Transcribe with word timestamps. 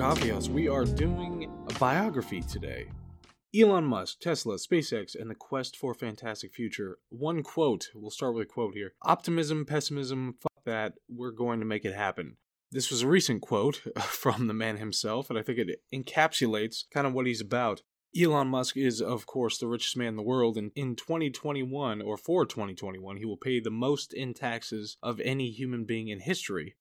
We 0.00 0.66
are 0.66 0.86
doing 0.86 1.52
a 1.68 1.74
biography 1.74 2.40
today. 2.40 2.88
Elon 3.54 3.84
Musk, 3.84 4.20
Tesla, 4.20 4.54
SpaceX, 4.54 5.14
and 5.14 5.28
the 5.30 5.34
quest 5.34 5.76
for 5.76 5.92
a 5.92 5.94
fantastic 5.94 6.54
future. 6.54 6.96
One 7.10 7.42
quote. 7.42 7.90
We'll 7.94 8.10
start 8.10 8.34
with 8.34 8.44
a 8.44 8.46
quote 8.46 8.72
here. 8.72 8.94
Optimism, 9.02 9.66
pessimism, 9.66 10.36
fuck 10.40 10.64
that. 10.64 10.94
We're 11.06 11.32
going 11.32 11.60
to 11.60 11.66
make 11.66 11.84
it 11.84 11.94
happen. 11.94 12.38
This 12.72 12.90
was 12.90 13.02
a 13.02 13.08
recent 13.08 13.42
quote 13.42 13.82
from 14.00 14.46
the 14.46 14.54
man 14.54 14.78
himself, 14.78 15.28
and 15.28 15.38
I 15.38 15.42
think 15.42 15.58
it 15.58 15.82
encapsulates 15.92 16.84
kind 16.90 17.06
of 17.06 17.12
what 17.12 17.26
he's 17.26 17.42
about. 17.42 17.82
Elon 18.18 18.48
Musk 18.48 18.78
is, 18.78 19.02
of 19.02 19.26
course, 19.26 19.58
the 19.58 19.68
richest 19.68 19.98
man 19.98 20.08
in 20.08 20.16
the 20.16 20.22
world, 20.22 20.56
and 20.56 20.72
in 20.74 20.96
2021, 20.96 22.00
or 22.00 22.16
for 22.16 22.46
2021, 22.46 23.18
he 23.18 23.26
will 23.26 23.36
pay 23.36 23.60
the 23.60 23.70
most 23.70 24.14
in 24.14 24.32
taxes 24.32 24.96
of 25.02 25.20
any 25.20 25.50
human 25.50 25.84
being 25.84 26.08
in 26.08 26.20
history. 26.20 26.76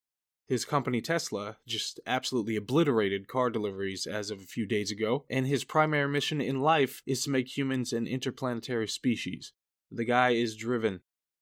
His 0.49 0.65
company 0.65 0.99
Tesla 0.99 1.57
just 1.67 1.99
absolutely 2.07 2.55
obliterated 2.55 3.27
car 3.27 3.51
deliveries 3.51 4.07
as 4.07 4.31
of 4.31 4.39
a 4.39 4.47
few 4.47 4.65
days 4.65 4.89
ago, 4.89 5.23
and 5.29 5.45
his 5.45 5.63
primary 5.63 6.11
mission 6.11 6.41
in 6.41 6.59
life 6.59 7.03
is 7.05 7.23
to 7.23 7.29
make 7.29 7.55
humans 7.55 7.93
an 7.93 8.07
interplanetary 8.07 8.87
species. 8.87 9.53
The 9.91 10.05
guy 10.05 10.31
is 10.31 10.55
driven. 10.55 11.01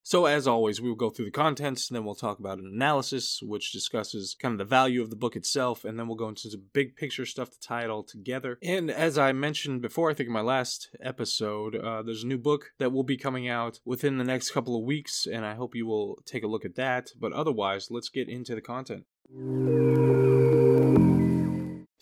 So, 0.09 0.25
as 0.25 0.47
always, 0.47 0.79
we 0.79 0.87
will 0.87 0.95
go 0.95 1.09
through 1.09 1.25
the 1.25 1.31
contents, 1.31 1.89
and 1.89 1.95
then 1.97 2.05
we'll 2.05 2.15
talk 2.15 2.39
about 2.39 2.59
an 2.59 2.71
analysis, 2.73 3.41
which 3.43 3.73
discusses 3.73 4.37
kind 4.39 4.53
of 4.53 4.57
the 4.57 4.63
value 4.63 5.01
of 5.01 5.09
the 5.09 5.17
book 5.17 5.35
itself, 5.35 5.83
and 5.83 5.99
then 5.99 6.07
we'll 6.07 6.15
go 6.15 6.29
into 6.29 6.49
some 6.49 6.63
big 6.71 6.95
picture 6.95 7.25
stuff 7.25 7.49
to 7.49 7.59
tie 7.59 7.83
it 7.83 7.89
all 7.89 8.03
together. 8.03 8.57
And 8.63 8.89
as 8.89 9.17
I 9.17 9.33
mentioned 9.33 9.81
before, 9.81 10.09
I 10.09 10.13
think 10.13 10.27
in 10.27 10.33
my 10.33 10.39
last 10.39 10.95
episode, 11.01 11.75
uh, 11.75 12.03
there's 12.03 12.23
a 12.23 12.27
new 12.27 12.37
book 12.37 12.71
that 12.77 12.93
will 12.93 13.03
be 13.03 13.17
coming 13.17 13.49
out 13.49 13.81
within 13.83 14.17
the 14.17 14.23
next 14.23 14.51
couple 14.51 14.77
of 14.77 14.85
weeks, 14.85 15.27
and 15.27 15.45
I 15.45 15.55
hope 15.55 15.75
you 15.75 15.85
will 15.85 16.19
take 16.25 16.43
a 16.43 16.47
look 16.47 16.63
at 16.63 16.75
that. 16.75 17.11
But 17.19 17.33
otherwise, 17.33 17.91
let's 17.91 18.07
get 18.07 18.29
into 18.29 18.55
the 18.55 18.61
content. 18.61 19.03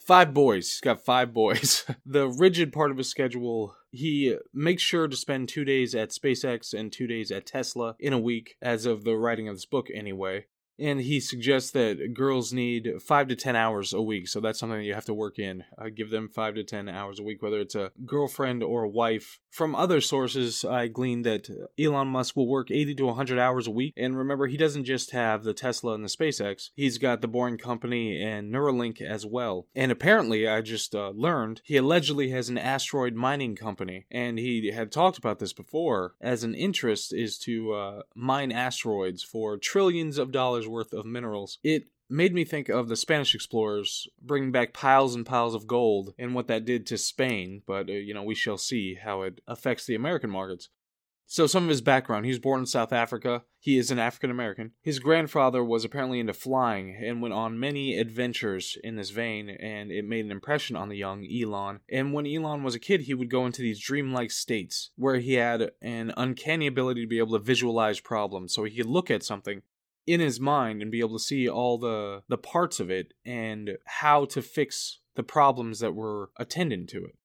Five 0.06 0.36
boys. 0.36 0.70
He's 0.70 0.82
got 0.82 1.04
five 1.04 1.34
boys. 1.34 1.84
the 2.06 2.28
rigid 2.28 2.72
part 2.72 2.92
of 2.92 2.98
his 2.98 3.10
schedule, 3.10 3.76
he 3.96 4.38
makes 4.54 4.84
sure 4.84 5.08
to 5.08 5.16
spend 5.16 5.50
two 5.50 5.66
days 5.66 5.96
at 5.96 6.10
SpaceX 6.10 6.74
and 6.74 6.92
two 6.92 7.08
days 7.08 7.32
at 7.32 7.46
Tesla 7.46 7.96
in 8.00 8.14
a 8.14 8.20
week, 8.20 8.58
as 8.62 8.86
of 8.86 9.04
the 9.04 9.16
writing 9.16 9.48
of 9.48 9.56
this 9.56 9.66
book, 9.66 9.88
anyway 9.94 10.46
and 10.78 11.02
he 11.02 11.20
suggests 11.20 11.72
that 11.72 12.14
girls 12.14 12.54
need 12.54 13.02
five 13.02 13.28
to 13.28 13.36
ten 13.36 13.56
hours 13.56 13.94
a 13.94 14.02
week. 14.02 14.28
So 14.28 14.40
that's 14.40 14.60
something 14.60 14.80
that 14.80 14.86
you 14.86 14.94
have 14.94 15.06
to 15.06 15.14
work 15.14 15.40
in. 15.40 15.64
I 15.78 15.90
give 15.90 16.10
them 16.10 16.30
five 16.30 16.56
to 16.56 16.64
ten 16.64 16.90
hours 16.90 17.20
a 17.20 17.24
week 17.24 17.42
whether 17.42 17.60
it's 17.60 17.76
a 17.76 17.92
girlfriend 18.06 18.64
or 18.64 18.84
a 18.84 18.90
wife. 18.90 19.40
From 19.52 19.76
other 19.76 20.02
sources 20.02 20.66
i 20.66 20.88
gleaned 20.88 21.26
that 21.26 21.50
elon 21.80 22.08
musk 22.08 22.36
will 22.36 22.48
work 22.48 22.72
80 22.72 22.96
to 22.96 23.06
100 23.06 23.40
hours 23.40 23.68
a 23.68 23.72
week. 23.72 23.94
And 23.96 24.18
remember 24.18 24.48
he 24.48 24.58
doesn't 24.58 24.86
just 24.86 25.12
have 25.12 25.44
the 25.44 25.54
tesla 25.54 25.94
and 25.94 26.04
the 26.04 26.10
spacex. 26.10 26.70
He's 26.76 26.98
got 26.98 27.22
the 27.22 27.28
boring 27.28 27.58
company 27.58 28.22
and 28.22 28.54
neuralink 28.54 29.02
as 29.02 29.26
well. 29.26 29.68
And 29.76 29.92
apparently 29.92 30.48
i 30.48 30.62
just 30.62 30.96
uh, 30.96 31.10
learned 31.10 31.62
he 31.64 31.78
allegedly 31.78 32.30
has 32.30 32.50
an 32.50 32.58
asteroid 32.58 33.16
mining 33.16 33.56
company. 33.56 34.06
And 34.12 34.38
he 34.38 34.72
had 34.72 34.92
talked 34.92 35.18
about 35.18 35.40
this 35.40 35.54
before 35.54 36.16
as 36.22 36.44
an 36.44 36.56
interest 36.56 37.14
is 37.14 37.38
to 37.40 37.74
uh, 37.74 38.02
mine 38.14 38.52
asteroids 38.52 39.24
for 39.24 39.58
trillions 39.58 40.18
of 40.18 40.32
dollars 40.32 40.65
worth 40.68 40.94
of 40.94 41.06
minerals. 41.06 41.60
It 41.64 41.88
made 42.10 42.34
me 42.34 42.46
think 42.46 42.70
of 42.70 42.88
the 42.88 42.96
Spanish 42.96 43.34
explorers 43.34 44.08
bringing 44.22 44.52
back 44.52 44.74
piles 44.74 45.16
and 45.16 45.26
piles 45.26 45.56
of 45.56 45.68
gold 45.68 46.14
and 46.18 46.36
what 46.36 46.48
that 46.48 46.66
did 46.66 46.86
to 46.88 46.98
Spain, 46.98 47.64
but 47.66 47.90
uh, 47.90 47.94
you 47.94 48.14
know, 48.14 48.24
we 48.24 48.36
shall 48.36 48.58
see 48.58 48.96
how 48.96 49.24
it 49.24 49.42
affects 49.48 49.86
the 49.86 49.96
American 49.96 50.30
markets. 50.30 50.70
So, 51.28 51.48
some 51.48 51.64
of 51.64 51.70
his 51.70 51.82
background 51.82 52.26
he 52.26 52.32
was 52.32 52.40
born 52.40 52.60
in 52.62 52.66
South 52.68 52.94
Africa. 52.94 53.44
He 53.60 53.80
is 53.80 53.90
an 53.90 53.98
African 53.98 54.30
American. 54.30 54.74
His 54.84 55.00
grandfather 55.00 55.64
was 55.64 55.84
apparently 55.84 56.20
into 56.20 56.34
flying 56.34 56.96
and 57.04 57.20
went 57.20 57.34
on 57.34 57.60
many 57.60 57.98
adventures 57.98 58.78
in 58.84 58.96
this 58.96 59.10
vein, 59.10 59.50
and 59.50 59.92
it 59.92 60.06
made 60.06 60.26
an 60.26 60.32
impression 60.32 60.76
on 60.76 60.88
the 60.88 60.98
young 60.98 61.26
Elon. 61.26 61.80
And 61.90 62.14
when 62.14 62.28
Elon 62.28 62.62
was 62.62 62.76
a 62.76 62.80
kid, 62.80 63.02
he 63.02 63.16
would 63.16 63.32
go 63.32 63.48
into 63.48 63.64
these 63.64 63.80
dreamlike 63.80 64.30
states 64.30 64.92
where 64.98 65.16
he 65.16 65.34
had 65.34 65.72
an 65.82 66.14
uncanny 66.16 66.68
ability 66.68 67.02
to 67.02 67.10
be 67.10 67.18
able 67.18 67.40
to 67.40 67.44
visualize 67.44 68.00
problems. 68.00 68.54
So, 68.54 68.64
he 68.64 68.78
could 68.78 68.86
look 68.86 69.10
at 69.10 69.24
something 69.24 69.64
in 70.06 70.20
his 70.20 70.40
mind 70.40 70.82
and 70.82 70.92
be 70.92 71.00
able 71.00 71.18
to 71.18 71.24
see 71.24 71.50
all 71.50 71.78
the 71.78 72.24
the 72.28 72.38
parts 72.38 72.80
of 72.80 72.90
it 72.90 73.14
and 73.26 73.78
how 73.86 74.26
to 74.26 74.42
fix 74.42 75.00
the 75.16 75.24
problems 75.24 75.80
that 75.80 75.96
were 75.96 76.32
attendant 76.38 76.90
to 76.90 77.06
it. 77.06 77.16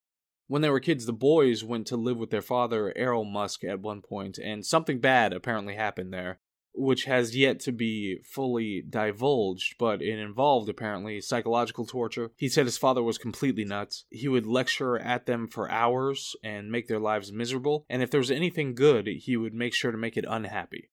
When 0.46 0.62
they 0.62 0.70
were 0.70 0.80
kids, 0.80 1.06
the 1.06 1.12
boys 1.12 1.62
went 1.62 1.86
to 1.88 1.96
live 1.96 2.16
with 2.16 2.30
their 2.30 2.42
father, 2.42 2.92
Errol 2.96 3.24
Musk, 3.24 3.62
at 3.62 3.80
one 3.80 4.02
point, 4.02 4.36
and 4.38 4.66
something 4.66 4.98
bad 4.98 5.32
apparently 5.32 5.76
happened 5.76 6.12
there, 6.12 6.40
which 6.74 7.04
has 7.04 7.36
yet 7.36 7.60
to 7.60 7.72
be 7.72 8.18
fully 8.24 8.82
divulged, 8.88 9.76
but 9.78 10.02
it 10.02 10.18
involved 10.18 10.68
apparently 10.68 11.20
psychological 11.20 11.86
torture. 11.86 12.32
He 12.36 12.48
said 12.48 12.66
his 12.66 12.78
father 12.78 13.02
was 13.02 13.16
completely 13.16 13.64
nuts. 13.64 14.06
He 14.10 14.26
would 14.26 14.46
lecture 14.46 14.98
at 14.98 15.26
them 15.26 15.46
for 15.46 15.70
hours 15.70 16.34
and 16.42 16.72
make 16.72 16.88
their 16.88 16.98
lives 16.98 17.30
miserable, 17.30 17.86
and 17.88 18.02
if 18.02 18.10
there 18.10 18.18
was 18.18 18.32
anything 18.32 18.74
good, 18.74 19.06
he 19.06 19.36
would 19.36 19.54
make 19.54 19.72
sure 19.72 19.92
to 19.92 19.98
make 19.98 20.16
it 20.16 20.24
unhappy. 20.28 20.90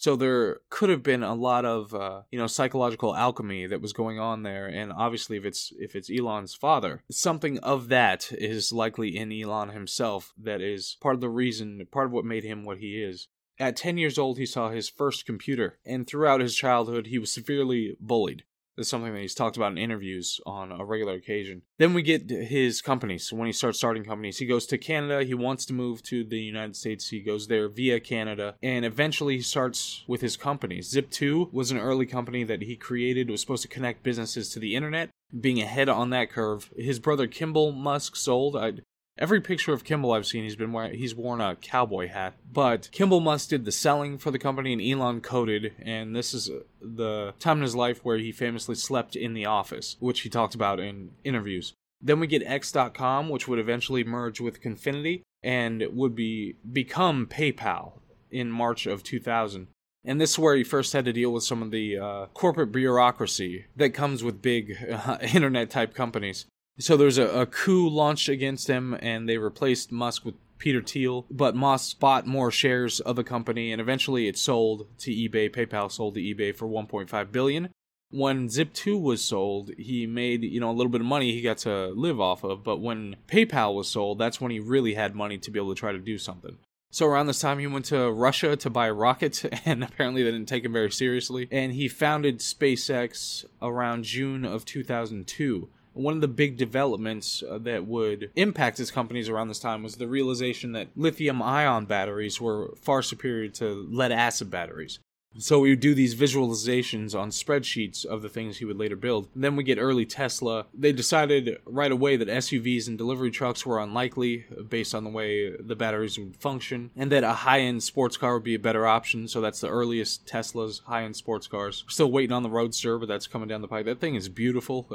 So 0.00 0.16
there 0.16 0.60
could 0.70 0.88
have 0.88 1.02
been 1.02 1.22
a 1.22 1.34
lot 1.34 1.66
of 1.66 1.94
uh, 1.94 2.22
you 2.30 2.38
know 2.38 2.46
psychological 2.46 3.14
alchemy 3.14 3.66
that 3.66 3.82
was 3.82 3.92
going 3.92 4.18
on 4.18 4.44
there, 4.44 4.66
and 4.66 4.90
obviously 4.94 5.36
if 5.36 5.44
it's 5.44 5.74
if 5.78 5.94
it's 5.94 6.08
Elon's 6.10 6.54
father, 6.54 7.02
something 7.10 7.58
of 7.58 7.88
that 7.88 8.32
is 8.32 8.72
likely 8.72 9.14
in 9.14 9.30
Elon 9.30 9.68
himself. 9.68 10.32
That 10.38 10.62
is 10.62 10.96
part 11.02 11.16
of 11.16 11.20
the 11.20 11.28
reason, 11.28 11.86
part 11.92 12.06
of 12.06 12.12
what 12.12 12.24
made 12.24 12.44
him 12.44 12.64
what 12.64 12.78
he 12.78 13.02
is. 13.02 13.28
At 13.58 13.76
10 13.76 13.98
years 13.98 14.16
old, 14.16 14.38
he 14.38 14.46
saw 14.46 14.70
his 14.70 14.88
first 14.88 15.26
computer, 15.26 15.78
and 15.84 16.06
throughout 16.06 16.40
his 16.40 16.56
childhood, 16.56 17.08
he 17.08 17.18
was 17.18 17.30
severely 17.30 17.94
bullied. 18.00 18.44
Is 18.76 18.88
something 18.88 19.12
that 19.12 19.20
he's 19.20 19.34
talked 19.34 19.56
about 19.56 19.72
in 19.72 19.78
interviews 19.78 20.40
on 20.46 20.72
a 20.72 20.84
regular 20.84 21.14
occasion. 21.14 21.62
Then 21.78 21.92
we 21.92 22.02
get 22.02 22.30
his 22.30 22.80
companies. 22.80 23.32
When 23.32 23.46
he 23.46 23.52
starts 23.52 23.78
starting 23.78 24.04
companies, 24.04 24.38
he 24.38 24.46
goes 24.46 24.64
to 24.66 24.78
Canada. 24.78 25.22
He 25.22 25.34
wants 25.34 25.66
to 25.66 25.74
move 25.74 26.02
to 26.04 26.24
the 26.24 26.38
United 26.38 26.76
States. 26.76 27.08
He 27.08 27.20
goes 27.20 27.48
there 27.48 27.68
via 27.68 28.00
Canada. 28.00 28.54
And 28.62 28.84
eventually 28.84 29.36
he 29.36 29.42
starts 29.42 30.04
with 30.06 30.22
his 30.22 30.36
companies. 30.36 30.94
Zip2 30.94 31.52
was 31.52 31.70
an 31.70 31.78
early 31.78 32.06
company 32.06 32.44
that 32.44 32.62
he 32.62 32.76
created. 32.76 33.28
It 33.28 33.32
was 33.32 33.40
supposed 33.40 33.62
to 33.62 33.68
connect 33.68 34.02
businesses 34.02 34.50
to 34.50 34.58
the 34.58 34.74
internet 34.74 35.10
being 35.38 35.60
ahead 35.60 35.88
on 35.88 36.10
that 36.10 36.30
curve. 36.30 36.70
His 36.76 36.98
brother 36.98 37.26
Kimball 37.26 37.72
Musk 37.72 38.16
sold. 38.16 38.56
I 38.56 38.72
Every 39.20 39.42
picture 39.42 39.74
of 39.74 39.84
Kimball 39.84 40.12
I've 40.12 40.26
seen, 40.26 40.44
he's 40.44 40.56
been 40.56 40.72
wearing, 40.72 40.94
he's 40.94 41.14
worn 41.14 41.42
a 41.42 41.54
cowboy 41.54 42.08
hat. 42.08 42.34
But 42.50 42.88
Kimball 42.90 43.20
Musk 43.20 43.50
did 43.50 43.66
the 43.66 43.72
selling 43.72 44.16
for 44.16 44.30
the 44.30 44.38
company, 44.38 44.72
and 44.72 44.80
Elon 44.80 45.20
coded. 45.20 45.74
And 45.78 46.16
this 46.16 46.32
is 46.32 46.50
the 46.80 47.34
time 47.38 47.58
in 47.58 47.62
his 47.62 47.76
life 47.76 48.02
where 48.02 48.16
he 48.16 48.32
famously 48.32 48.74
slept 48.74 49.14
in 49.14 49.34
the 49.34 49.44
office, 49.44 49.96
which 50.00 50.22
he 50.22 50.30
talked 50.30 50.54
about 50.54 50.80
in 50.80 51.10
interviews. 51.22 51.74
Then 52.00 52.18
we 52.18 52.26
get 52.26 52.42
X.com, 52.42 53.28
which 53.28 53.46
would 53.46 53.58
eventually 53.58 54.04
merge 54.04 54.40
with 54.40 54.62
Confinity 54.62 55.22
and 55.42 55.84
would 55.92 56.14
be 56.14 56.56
become 56.72 57.26
PayPal 57.26 57.92
in 58.30 58.50
March 58.50 58.86
of 58.86 59.02
2000. 59.02 59.68
And 60.02 60.18
this 60.18 60.30
is 60.30 60.38
where 60.38 60.56
he 60.56 60.64
first 60.64 60.94
had 60.94 61.04
to 61.04 61.12
deal 61.12 61.30
with 61.30 61.44
some 61.44 61.62
of 61.62 61.70
the 61.70 61.98
uh, 61.98 62.26
corporate 62.32 62.72
bureaucracy 62.72 63.66
that 63.76 63.90
comes 63.90 64.24
with 64.24 64.40
big 64.40 64.78
uh, 64.90 65.18
internet 65.20 65.68
type 65.68 65.94
companies. 65.94 66.46
So 66.80 66.96
there's 66.96 67.18
a, 67.18 67.28
a 67.28 67.46
coup 67.46 67.88
launched 67.88 68.28
against 68.28 68.66
him, 68.66 68.96
and 69.00 69.28
they 69.28 69.36
replaced 69.36 69.92
Musk 69.92 70.24
with 70.24 70.34
Peter 70.58 70.80
Thiel. 70.80 71.26
But 71.30 71.54
Musk 71.54 71.98
bought 71.98 72.26
more 72.26 72.50
shares 72.50 73.00
of 73.00 73.16
the 73.16 73.24
company, 73.24 73.70
and 73.70 73.80
eventually 73.80 74.28
it 74.28 74.38
sold 74.38 74.86
to 75.00 75.10
eBay. 75.10 75.50
PayPal 75.50 75.92
sold 75.92 76.14
to 76.14 76.20
eBay 76.20 76.56
for 76.56 76.66
1.5 76.66 77.32
billion. 77.32 77.68
When 78.10 78.48
Zip2 78.48 79.00
was 79.00 79.22
sold, 79.22 79.70
he 79.78 80.06
made 80.06 80.42
you 80.42 80.58
know 80.58 80.70
a 80.70 80.72
little 80.72 80.90
bit 80.90 81.02
of 81.02 81.06
money 81.06 81.32
he 81.32 81.42
got 81.42 81.58
to 81.58 81.88
live 81.88 82.18
off 82.18 82.44
of. 82.44 82.64
But 82.64 82.80
when 82.80 83.16
PayPal 83.28 83.74
was 83.74 83.88
sold, 83.88 84.18
that's 84.18 84.40
when 84.40 84.50
he 84.50 84.58
really 84.58 84.94
had 84.94 85.14
money 85.14 85.36
to 85.38 85.50
be 85.50 85.60
able 85.60 85.74
to 85.74 85.78
try 85.78 85.92
to 85.92 85.98
do 85.98 86.16
something. 86.16 86.56
So 86.90 87.06
around 87.06 87.26
this 87.26 87.38
time, 87.38 87.60
he 87.60 87.68
went 87.68 87.84
to 87.86 88.10
Russia 88.10 88.56
to 88.56 88.70
buy 88.70 88.90
rockets, 88.90 89.44
and 89.64 89.84
apparently 89.84 90.22
they 90.22 90.30
didn't 90.30 90.48
take 90.48 90.64
him 90.64 90.72
very 90.72 90.90
seriously. 90.90 91.46
And 91.50 91.72
he 91.72 91.88
founded 91.88 92.38
SpaceX 92.38 93.44
around 93.60 94.04
June 94.04 94.46
of 94.46 94.64
2002 94.64 95.68
one 95.92 96.14
of 96.14 96.20
the 96.20 96.28
big 96.28 96.56
developments 96.56 97.42
uh, 97.42 97.58
that 97.58 97.86
would 97.86 98.30
impact 98.36 98.78
his 98.78 98.90
companies 98.90 99.28
around 99.28 99.48
this 99.48 99.58
time 99.58 99.82
was 99.82 99.96
the 99.96 100.08
realization 100.08 100.72
that 100.72 100.88
lithium 100.96 101.42
ion 101.42 101.84
batteries 101.84 102.40
were 102.40 102.72
far 102.76 103.02
superior 103.02 103.48
to 103.48 103.86
lead 103.90 104.12
acid 104.12 104.50
batteries. 104.50 104.98
So 105.38 105.60
we 105.60 105.70
would 105.70 105.80
do 105.80 105.94
these 105.94 106.16
visualizations 106.16 107.16
on 107.16 107.30
spreadsheets 107.30 108.04
of 108.04 108.20
the 108.20 108.28
things 108.28 108.58
he 108.58 108.64
would 108.64 108.78
later 108.78 108.96
build. 108.96 109.28
then 109.34 109.54
we 109.54 109.62
get 109.62 109.78
early 109.78 110.04
Tesla. 110.04 110.66
They 110.74 110.92
decided 110.92 111.58
right 111.64 111.92
away 111.92 112.16
that 112.16 112.26
SUVs 112.26 112.88
and 112.88 112.98
delivery 112.98 113.30
trucks 113.30 113.64
were 113.64 113.78
unlikely 113.78 114.46
based 114.68 114.92
on 114.92 115.04
the 115.04 115.10
way 115.10 115.54
the 115.56 115.76
batteries 115.76 116.18
would 116.18 116.34
function, 116.36 116.90
and 116.96 117.12
that 117.12 117.22
a 117.22 117.32
high 117.32 117.60
end 117.60 117.84
sports 117.84 118.16
car 118.16 118.34
would 118.34 118.42
be 118.42 118.56
a 118.56 118.58
better 118.58 118.88
option. 118.88 119.28
So 119.28 119.40
that's 119.40 119.60
the 119.60 119.68
earliest 119.68 120.26
Tesla's 120.26 120.80
high 120.86 121.04
end 121.04 121.14
sports 121.14 121.46
cars. 121.46 121.84
Still 121.86 122.10
waiting 122.10 122.32
on 122.32 122.42
the 122.42 122.50
Roadster, 122.50 122.98
but 122.98 123.06
that's 123.06 123.28
coming 123.28 123.48
down 123.48 123.62
the 123.62 123.68
pipe. 123.68 123.86
That 123.86 124.00
thing 124.00 124.16
is 124.16 124.28
beautiful 124.28 124.88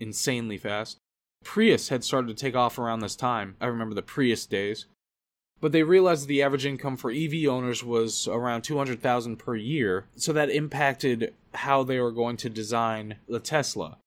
insanely 0.00 0.58
fast. 0.58 0.98
Prius 1.44 1.90
had 1.90 2.04
started 2.04 2.28
to 2.28 2.34
take 2.34 2.56
off 2.56 2.78
around 2.78 3.00
this 3.00 3.16
time. 3.16 3.56
I 3.60 3.66
remember 3.66 3.94
the 3.94 4.02
Prius 4.02 4.46
days. 4.46 4.86
But 5.60 5.72
they 5.72 5.82
realized 5.82 6.28
the 6.28 6.42
average 6.42 6.66
income 6.66 6.96
for 6.96 7.10
EV 7.10 7.48
owners 7.48 7.82
was 7.82 8.28
around 8.28 8.62
200,000 8.62 9.36
per 9.36 9.56
year, 9.56 10.06
so 10.14 10.32
that 10.32 10.50
impacted 10.50 11.32
how 11.54 11.82
they 11.82 11.98
were 11.98 12.12
going 12.12 12.36
to 12.38 12.50
design 12.50 13.16
the 13.26 13.40
Tesla. 13.40 13.98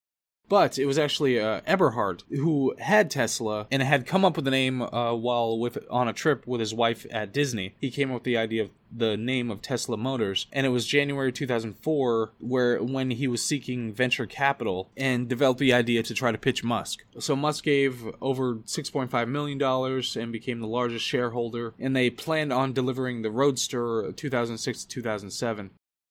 But 0.49 0.79
it 0.79 0.85
was 0.87 0.97
actually 0.97 1.39
uh, 1.39 1.61
Eberhard 1.65 2.23
who 2.29 2.75
had 2.79 3.11
Tesla 3.11 3.67
and 3.71 3.83
had 3.83 4.07
come 4.07 4.25
up 4.25 4.35
with 4.35 4.45
the 4.45 4.51
name 4.51 4.81
uh, 4.81 5.13
while 5.13 5.57
with 5.57 5.77
on 5.89 6.07
a 6.07 6.13
trip 6.13 6.45
with 6.47 6.59
his 6.59 6.73
wife 6.73 7.05
at 7.11 7.31
Disney. 7.31 7.75
He 7.79 7.91
came 7.91 8.09
up 8.09 8.15
with 8.15 8.23
the 8.23 8.37
idea 8.37 8.63
of 8.63 8.69
the 8.91 9.15
name 9.15 9.51
of 9.51 9.61
Tesla 9.61 9.97
Motors, 9.97 10.47
and 10.51 10.65
it 10.65 10.69
was 10.69 10.87
January 10.87 11.31
2004 11.31 12.31
where 12.39 12.81
when 12.81 13.11
he 13.11 13.27
was 13.27 13.45
seeking 13.45 13.93
venture 13.93 14.25
capital 14.25 14.89
and 14.97 15.29
developed 15.29 15.59
the 15.59 15.73
idea 15.73 16.01
to 16.01 16.13
try 16.15 16.31
to 16.31 16.37
pitch 16.37 16.63
Musk. 16.63 17.03
So 17.19 17.35
Musk 17.35 17.63
gave 17.63 18.03
over 18.19 18.55
6.5 18.55 19.27
million 19.27 19.59
dollars 19.59 20.15
and 20.15 20.31
became 20.31 20.59
the 20.59 20.67
largest 20.67 21.05
shareholder, 21.05 21.75
and 21.79 21.95
they 21.95 22.09
planned 22.09 22.51
on 22.51 22.73
delivering 22.73 23.21
the 23.21 23.31
Roadster 23.31 24.11
2006 24.11 24.83
to 24.83 24.87
2007. 24.87 25.69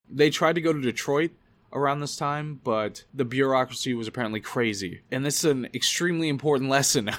They 0.09 0.29
tried 0.29 0.55
to 0.55 0.61
go 0.61 0.73
to 0.73 0.81
Detroit 0.81 1.31
around 1.73 1.99
this 1.99 2.15
time, 2.15 2.59
but 2.63 3.03
the 3.13 3.25
bureaucracy 3.25 3.93
was 3.93 4.07
apparently 4.07 4.39
crazy. 4.39 5.01
And 5.11 5.25
this 5.25 5.39
is 5.39 5.51
an 5.51 5.67
extremely 5.73 6.29
important 6.29 6.69
lesson. 6.77 7.11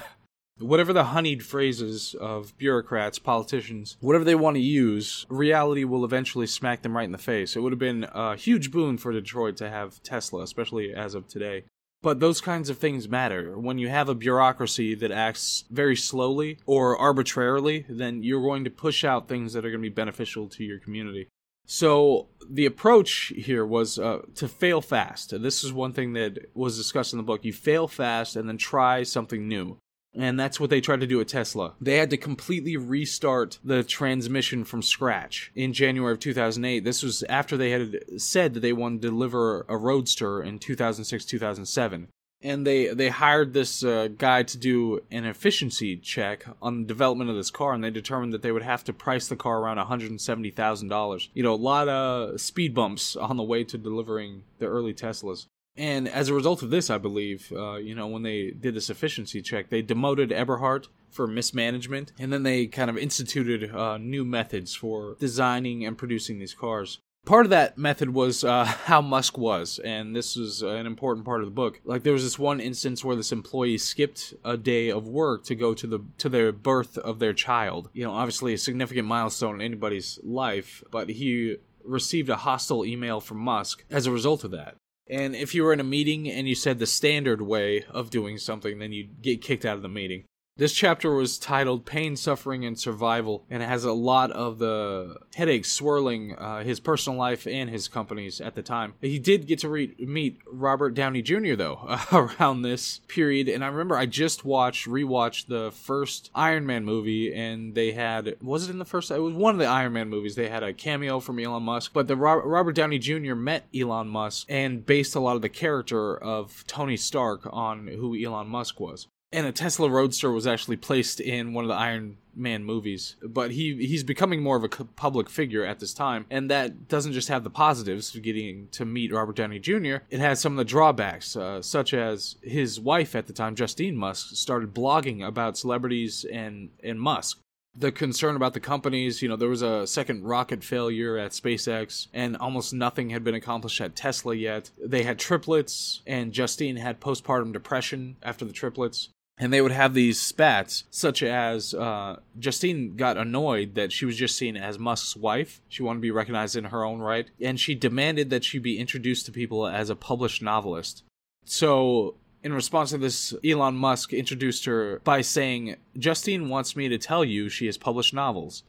whatever 0.59 0.93
the 0.93 1.05
honeyed 1.05 1.43
phrases 1.43 2.15
of 2.19 2.57
bureaucrats, 2.57 3.19
politicians, 3.19 3.97
whatever 3.99 4.23
they 4.23 4.35
want 4.35 4.55
to 4.55 4.61
use, 4.61 5.25
reality 5.29 5.83
will 5.83 6.05
eventually 6.05 6.47
smack 6.47 6.81
them 6.81 6.95
right 6.95 7.05
in 7.05 7.11
the 7.11 7.17
face. 7.17 7.55
It 7.55 7.61
would 7.61 7.71
have 7.71 7.79
been 7.79 8.07
a 8.13 8.35
huge 8.35 8.71
boon 8.71 8.97
for 8.97 9.11
Detroit 9.11 9.57
to 9.57 9.69
have 9.69 10.01
Tesla, 10.03 10.43
especially 10.43 10.93
as 10.93 11.15
of 11.15 11.27
today. 11.27 11.63
But 12.03 12.19
those 12.19 12.41
kinds 12.41 12.69
of 12.69 12.79
things 12.79 13.07
matter. 13.07 13.57
When 13.59 13.77
you 13.77 13.89
have 13.89 14.09
a 14.09 14.15
bureaucracy 14.15 14.95
that 14.95 15.11
acts 15.11 15.65
very 15.69 15.95
slowly 15.95 16.57
or 16.65 16.97
arbitrarily, 16.97 17.85
then 17.87 18.23
you're 18.23 18.41
going 18.41 18.63
to 18.63 18.71
push 18.71 19.03
out 19.03 19.27
things 19.27 19.53
that 19.53 19.65
are 19.65 19.69
going 19.69 19.83
to 19.83 19.89
be 19.89 19.93
beneficial 19.93 20.47
to 20.49 20.63
your 20.63 20.79
community. 20.79 21.27
So 21.73 22.27
the 22.49 22.65
approach 22.65 23.31
here 23.33 23.65
was 23.65 23.97
uh, 23.97 24.23
to 24.35 24.49
fail 24.49 24.81
fast. 24.81 25.41
This 25.41 25.63
is 25.63 25.71
one 25.71 25.93
thing 25.93 26.11
that 26.13 26.53
was 26.53 26.75
discussed 26.75 27.13
in 27.13 27.17
the 27.17 27.23
book. 27.23 27.45
You 27.45 27.53
fail 27.53 27.87
fast 27.87 28.35
and 28.35 28.49
then 28.49 28.57
try 28.57 29.03
something 29.03 29.47
new. 29.47 29.77
And 30.13 30.37
that's 30.37 30.59
what 30.59 30.69
they 30.69 30.81
tried 30.81 30.99
to 30.99 31.07
do 31.07 31.21
at 31.21 31.29
Tesla. 31.29 31.75
They 31.79 31.95
had 31.95 32.09
to 32.09 32.17
completely 32.17 32.75
restart 32.75 33.57
the 33.63 33.83
transmission 33.83 34.65
from 34.65 34.81
scratch 34.81 35.49
in 35.55 35.71
January 35.71 36.11
of 36.11 36.19
2008. 36.19 36.83
This 36.83 37.03
was 37.03 37.23
after 37.29 37.55
they 37.55 37.69
had 37.69 38.03
said 38.17 38.53
that 38.53 38.59
they 38.59 38.73
wanted 38.73 39.01
to 39.03 39.07
deliver 39.07 39.65
a 39.69 39.77
Roadster 39.77 40.43
in 40.43 40.59
2006 40.59 41.23
2007 41.23 42.09
and 42.43 42.65
they 42.65 42.87
they 42.87 43.09
hired 43.09 43.53
this 43.53 43.83
uh, 43.83 44.09
guy 44.17 44.43
to 44.43 44.57
do 44.57 45.01
an 45.11 45.25
efficiency 45.25 45.97
check 45.97 46.45
on 46.61 46.81
the 46.81 46.87
development 46.87 47.29
of 47.29 47.35
this 47.35 47.51
car 47.51 47.73
and 47.73 47.83
they 47.83 47.89
determined 47.89 48.33
that 48.33 48.41
they 48.41 48.51
would 48.51 48.63
have 48.63 48.83
to 48.85 48.93
price 48.93 49.27
the 49.27 49.35
car 49.35 49.59
around 49.59 49.77
$170,000. 49.77 51.27
You 51.33 51.43
know, 51.43 51.53
a 51.53 51.55
lot 51.55 51.87
of 51.87 52.41
speed 52.41 52.73
bumps 52.73 53.15
on 53.15 53.37
the 53.37 53.43
way 53.43 53.63
to 53.63 53.77
delivering 53.77 54.43
the 54.59 54.67
early 54.67 54.93
Teslas. 54.93 55.47
And 55.77 56.07
as 56.07 56.27
a 56.27 56.33
result 56.33 56.63
of 56.63 56.69
this, 56.69 56.89
I 56.89 56.97
believe, 56.97 57.51
uh, 57.55 57.75
you 57.75 57.95
know, 57.95 58.07
when 58.07 58.23
they 58.23 58.51
did 58.51 58.75
this 58.75 58.89
efficiency 58.89 59.41
check, 59.41 59.69
they 59.69 59.81
demoted 59.81 60.31
Eberhard 60.31 60.87
for 61.09 61.27
mismanagement, 61.27 62.11
and 62.19 62.31
then 62.31 62.43
they 62.43 62.67
kind 62.67 62.89
of 62.89 62.97
instituted 62.97 63.73
uh, 63.73 63.97
new 63.97 64.25
methods 64.25 64.75
for 64.75 65.15
designing 65.19 65.85
and 65.85 65.97
producing 65.97 66.39
these 66.39 66.53
cars 66.53 66.99
part 67.25 67.45
of 67.45 67.49
that 67.51 67.77
method 67.77 68.13
was 68.13 68.43
uh, 68.43 68.65
how 68.85 69.01
Musk 69.01 69.37
was, 69.37 69.79
and 69.79 70.15
this 70.15 70.35
was 70.35 70.61
an 70.61 70.85
important 70.85 71.25
part 71.25 71.41
of 71.41 71.47
the 71.47 71.51
book. 71.51 71.79
Like 71.83 72.03
there 72.03 72.13
was 72.13 72.23
this 72.23 72.39
one 72.39 72.59
instance 72.59 73.03
where 73.03 73.15
this 73.15 73.31
employee 73.31 73.77
skipped 73.77 74.33
a 74.43 74.57
day 74.57 74.89
of 74.89 75.07
work 75.07 75.43
to 75.45 75.55
go 75.55 75.73
to 75.73 75.87
the 75.87 75.99
to 76.17 76.29
the 76.29 76.51
birth 76.51 76.97
of 76.97 77.19
their 77.19 77.33
child. 77.33 77.89
You 77.93 78.03
know, 78.03 78.11
obviously 78.11 78.53
a 78.53 78.57
significant 78.57 79.07
milestone 79.07 79.55
in 79.55 79.61
anybody's 79.61 80.19
life, 80.23 80.83
but 80.91 81.09
he 81.09 81.57
received 81.83 82.29
a 82.29 82.37
hostile 82.37 82.85
email 82.85 83.19
from 83.19 83.37
Musk 83.37 83.83
as 83.89 84.05
a 84.05 84.11
result 84.11 84.43
of 84.43 84.51
that. 84.51 84.75
And 85.09 85.35
if 85.35 85.53
you 85.53 85.63
were 85.63 85.73
in 85.73 85.79
a 85.79 85.85
meeting 85.85 86.29
and 86.29 86.47
you 86.47 86.55
said 86.55 86.79
the 86.79 86.85
standard 86.85 87.41
way 87.41 87.83
of 87.89 88.09
doing 88.09 88.37
something, 88.37 88.79
then 88.79 88.93
you'd 88.93 89.21
get 89.21 89.41
kicked 89.41 89.65
out 89.65 89.75
of 89.75 89.81
the 89.81 89.89
meeting. 89.89 90.23
This 90.61 90.73
chapter 90.73 91.11
was 91.11 91.39
titled 91.39 91.87
Pain, 91.87 92.15
Suffering, 92.15 92.65
and 92.65 92.77
Survival, 92.77 93.43
and 93.49 93.63
it 93.63 93.65
has 93.65 93.83
a 93.83 93.93
lot 93.93 94.29
of 94.29 94.59
the 94.59 95.15
headaches 95.33 95.71
swirling 95.71 96.35
uh, 96.35 96.61
his 96.63 96.79
personal 96.79 97.17
life 97.17 97.47
and 97.47 97.67
his 97.67 97.87
companies 97.87 98.39
at 98.39 98.53
the 98.53 98.61
time. 98.61 98.93
He 99.01 99.17
did 99.17 99.47
get 99.47 99.57
to 99.61 99.69
re- 99.69 99.95
meet 99.97 100.37
Robert 100.45 100.91
Downey 100.91 101.23
Jr., 101.23 101.55
though, 101.55 101.79
uh, 101.87 102.05
around 102.39 102.61
this 102.61 102.99
period, 103.07 103.49
and 103.49 103.63
I 103.63 103.69
remember 103.69 103.97
I 103.97 104.05
just 104.05 104.45
watched, 104.45 104.87
rewatched 104.87 105.47
the 105.47 105.71
first 105.71 106.29
Iron 106.35 106.67
Man 106.67 106.85
movie, 106.85 107.33
and 107.33 107.73
they 107.73 107.93
had, 107.93 108.35
was 108.39 108.69
it 108.69 108.71
in 108.71 108.77
the 108.77 108.85
first? 108.85 109.09
It 109.09 109.17
was 109.17 109.33
one 109.33 109.55
of 109.55 109.59
the 109.59 109.65
Iron 109.65 109.93
Man 109.93 110.09
movies. 110.09 110.35
They 110.35 110.49
had 110.49 110.61
a 110.61 110.73
cameo 110.73 111.19
from 111.19 111.39
Elon 111.39 111.63
Musk, 111.63 111.91
but 111.91 112.07
the 112.07 112.15
Ro- 112.15 112.45
Robert 112.45 112.75
Downey 112.75 112.99
Jr. 112.99 113.33
met 113.33 113.65
Elon 113.75 114.09
Musk 114.09 114.45
and 114.47 114.85
based 114.85 115.15
a 115.15 115.21
lot 115.21 115.35
of 115.35 115.41
the 115.41 115.49
character 115.49 116.15
of 116.15 116.63
Tony 116.67 116.97
Stark 116.97 117.47
on 117.51 117.87
who 117.87 118.15
Elon 118.15 118.47
Musk 118.47 118.79
was 118.79 119.07
and 119.33 119.47
a 119.47 119.51
Tesla 119.51 119.89
Roadster 119.89 120.31
was 120.31 120.45
actually 120.45 120.77
placed 120.77 121.19
in 121.19 121.53
one 121.53 121.63
of 121.63 121.69
the 121.69 121.75
Iron 121.75 122.17
Man 122.35 122.63
movies. 122.63 123.15
But 123.21 123.51
he 123.51 123.75
he's 123.85 124.03
becoming 124.03 124.41
more 124.41 124.57
of 124.57 124.63
a 124.63 124.69
public 124.69 125.29
figure 125.29 125.65
at 125.65 125.79
this 125.79 125.93
time, 125.93 126.25
and 126.29 126.49
that 126.49 126.87
doesn't 126.87 127.13
just 127.13 127.29
have 127.29 127.43
the 127.43 127.49
positives 127.49 128.13
of 128.15 128.21
getting 128.21 128.67
to 128.71 128.85
meet 128.85 129.13
Robert 129.13 129.35
Downey 129.35 129.59
Jr. 129.59 129.97
It 130.09 130.19
has 130.19 130.39
some 130.39 130.53
of 130.53 130.57
the 130.57 130.65
drawbacks, 130.65 131.35
uh, 131.35 131.61
such 131.61 131.93
as 131.93 132.35
his 132.41 132.79
wife 132.79 133.15
at 133.15 133.27
the 133.27 133.33
time, 133.33 133.55
Justine 133.55 133.95
Musk, 133.95 134.35
started 134.35 134.73
blogging 134.73 135.25
about 135.25 135.57
celebrities 135.57 136.25
and 136.31 136.69
and 136.83 136.99
Musk 136.99 137.39
the 137.73 137.91
concern 137.91 138.35
about 138.35 138.53
the 138.53 138.59
companies. 138.59 139.21
You 139.21 139.29
know, 139.29 139.37
there 139.37 139.47
was 139.47 139.61
a 139.61 139.87
second 139.87 140.25
rocket 140.25 140.61
failure 140.61 141.17
at 141.17 141.31
SpaceX, 141.31 142.07
and 142.13 142.35
almost 142.37 142.73
nothing 142.73 143.11
had 143.11 143.23
been 143.23 143.33
accomplished 143.33 143.79
at 143.79 143.95
Tesla 143.95 144.35
yet. 144.35 144.71
They 144.83 145.03
had 145.03 145.17
triplets, 145.17 146.01
and 146.05 146.33
Justine 146.33 146.75
had 146.75 146.99
postpartum 146.99 147.53
depression 147.53 148.17
after 148.21 148.43
the 148.43 148.51
triplets 148.51 149.09
and 149.41 149.51
they 149.51 149.59
would 149.59 149.71
have 149.71 149.95
these 149.95 150.19
spats, 150.19 150.83
such 150.91 151.23
as 151.23 151.73
uh, 151.73 152.19
Justine 152.37 152.95
got 152.95 153.17
annoyed 153.17 153.73
that 153.73 153.91
she 153.91 154.05
was 154.05 154.15
just 154.15 154.37
seen 154.37 154.55
as 154.55 154.77
Musk's 154.77 155.15
wife. 155.15 155.61
She 155.67 155.81
wanted 155.81 155.97
to 155.97 156.03
be 156.03 156.11
recognized 156.11 156.55
in 156.55 156.65
her 156.65 156.85
own 156.85 156.99
right, 156.99 157.27
and 157.41 157.59
she 157.59 157.73
demanded 157.73 158.29
that 158.29 158.43
she 158.43 158.59
be 158.59 158.77
introduced 158.77 159.25
to 159.25 159.31
people 159.31 159.65
as 159.65 159.89
a 159.89 159.95
published 159.95 160.43
novelist. 160.43 161.03
So, 161.43 162.17
in 162.43 162.53
response 162.53 162.91
to 162.91 162.99
this, 162.99 163.33
Elon 163.43 163.75
Musk 163.75 164.13
introduced 164.13 164.65
her 164.65 165.01
by 165.03 165.21
saying, 165.21 165.75
Justine 165.97 166.47
wants 166.47 166.75
me 166.75 166.87
to 166.89 166.99
tell 166.99 167.25
you 167.25 167.49
she 167.49 167.65
has 167.65 167.79
published 167.79 168.13
novels. 168.13 168.61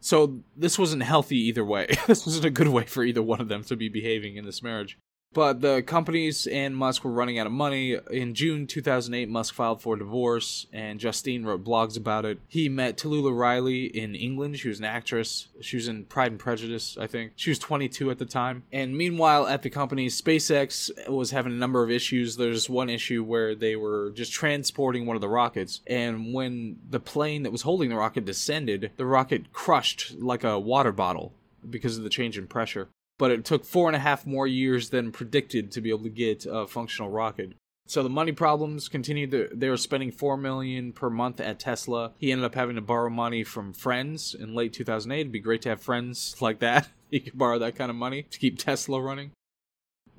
So, 0.00 0.40
this 0.54 0.78
wasn't 0.78 1.04
healthy 1.04 1.38
either 1.38 1.64
way. 1.64 1.86
this 2.06 2.26
wasn't 2.26 2.44
a 2.44 2.50
good 2.50 2.68
way 2.68 2.84
for 2.84 3.02
either 3.02 3.22
one 3.22 3.40
of 3.40 3.48
them 3.48 3.64
to 3.64 3.76
be 3.76 3.88
behaving 3.88 4.36
in 4.36 4.44
this 4.44 4.62
marriage. 4.62 4.98
But 5.34 5.60
the 5.60 5.82
companies 5.82 6.46
and 6.46 6.76
Musk 6.76 7.04
were 7.04 7.12
running 7.12 7.38
out 7.38 7.46
of 7.46 7.52
money. 7.52 7.96
In 8.10 8.34
June 8.34 8.66
2008, 8.66 9.28
Musk 9.28 9.54
filed 9.54 9.82
for 9.82 9.94
divorce, 9.94 10.66
and 10.72 10.98
Justine 10.98 11.44
wrote 11.44 11.62
blogs 11.62 11.96
about 11.96 12.24
it. 12.24 12.40
He 12.48 12.68
met 12.68 12.96
Talulah 12.96 13.38
Riley 13.38 13.84
in 13.84 14.14
England. 14.14 14.58
She 14.58 14.68
was 14.68 14.78
an 14.78 14.86
actress. 14.86 15.48
She 15.60 15.76
was 15.76 15.86
in 15.86 16.06
Pride 16.06 16.32
and 16.32 16.40
Prejudice, 16.40 16.96
I 16.98 17.06
think. 17.06 17.32
She 17.36 17.50
was 17.50 17.58
22 17.58 18.10
at 18.10 18.18
the 18.18 18.24
time. 18.24 18.64
And 18.72 18.96
meanwhile, 18.96 19.46
at 19.46 19.62
the 19.62 19.70
company, 19.70 20.08
SpaceX 20.08 20.90
was 21.08 21.30
having 21.30 21.52
a 21.52 21.56
number 21.56 21.82
of 21.82 21.90
issues. 21.90 22.36
There's 22.36 22.70
one 22.70 22.88
issue 22.88 23.22
where 23.22 23.54
they 23.54 23.76
were 23.76 24.10
just 24.10 24.32
transporting 24.32 25.04
one 25.04 25.16
of 25.16 25.20
the 25.20 25.28
rockets, 25.28 25.82
and 25.86 26.32
when 26.32 26.78
the 26.88 27.00
plane 27.00 27.42
that 27.42 27.52
was 27.52 27.62
holding 27.62 27.90
the 27.90 27.96
rocket 27.96 28.24
descended, 28.24 28.92
the 28.96 29.06
rocket 29.06 29.52
crushed 29.52 30.18
like 30.18 30.42
a 30.42 30.58
water 30.58 30.92
bottle 30.92 31.32
because 31.68 31.98
of 31.98 32.04
the 32.04 32.10
change 32.10 32.38
in 32.38 32.46
pressure 32.46 32.88
but 33.18 33.30
it 33.30 33.44
took 33.44 33.64
four 33.64 33.88
and 33.88 33.96
a 33.96 34.00
half 34.00 34.24
more 34.24 34.46
years 34.46 34.90
than 34.90 35.12
predicted 35.12 35.70
to 35.72 35.80
be 35.80 35.90
able 35.90 36.04
to 36.04 36.08
get 36.08 36.46
a 36.48 36.66
functional 36.66 37.10
rocket. 37.10 37.52
So 37.88 38.02
the 38.02 38.10
money 38.10 38.32
problems 38.32 38.86
continued. 38.88 39.50
They 39.54 39.70
were 39.70 39.78
spending 39.78 40.12
four 40.12 40.36
million 40.36 40.92
per 40.92 41.08
month 41.08 41.40
at 41.40 41.58
Tesla. 41.58 42.12
He 42.18 42.30
ended 42.30 42.44
up 42.44 42.54
having 42.54 42.76
to 42.76 42.82
borrow 42.82 43.08
money 43.08 43.44
from 43.44 43.72
friends 43.72 44.34
in 44.38 44.54
late 44.54 44.74
2008. 44.74 45.20
It'd 45.20 45.32
be 45.32 45.40
great 45.40 45.62
to 45.62 45.70
have 45.70 45.80
friends 45.80 46.36
like 46.40 46.60
that. 46.60 46.88
He 47.10 47.20
could 47.20 47.38
borrow 47.38 47.58
that 47.58 47.76
kind 47.76 47.90
of 47.90 47.96
money 47.96 48.24
to 48.30 48.38
keep 48.38 48.58
Tesla 48.58 49.00
running. 49.00 49.30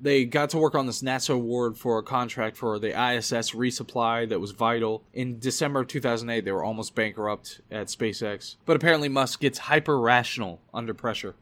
They 0.01 0.25
got 0.25 0.49
to 0.51 0.57
work 0.57 0.73
on 0.73 0.87
this 0.87 1.03
NASA 1.03 1.35
award 1.35 1.77
for 1.77 1.99
a 1.99 2.03
contract 2.03 2.57
for 2.57 2.79
the 2.79 2.89
ISS 2.89 3.51
resupply 3.51 4.27
that 4.29 4.39
was 4.39 4.51
vital. 4.51 5.03
In 5.13 5.37
December 5.37 5.81
of 5.81 5.87
2008, 5.87 6.43
they 6.43 6.51
were 6.51 6.63
almost 6.63 6.95
bankrupt 6.95 7.61
at 7.69 7.87
SpaceX. 7.87 8.55
But 8.65 8.77
apparently, 8.77 9.09
Musk 9.09 9.41
gets 9.41 9.59
hyper 9.59 9.99
rational 9.99 10.61
under 10.73 10.95
pressure 10.95 11.35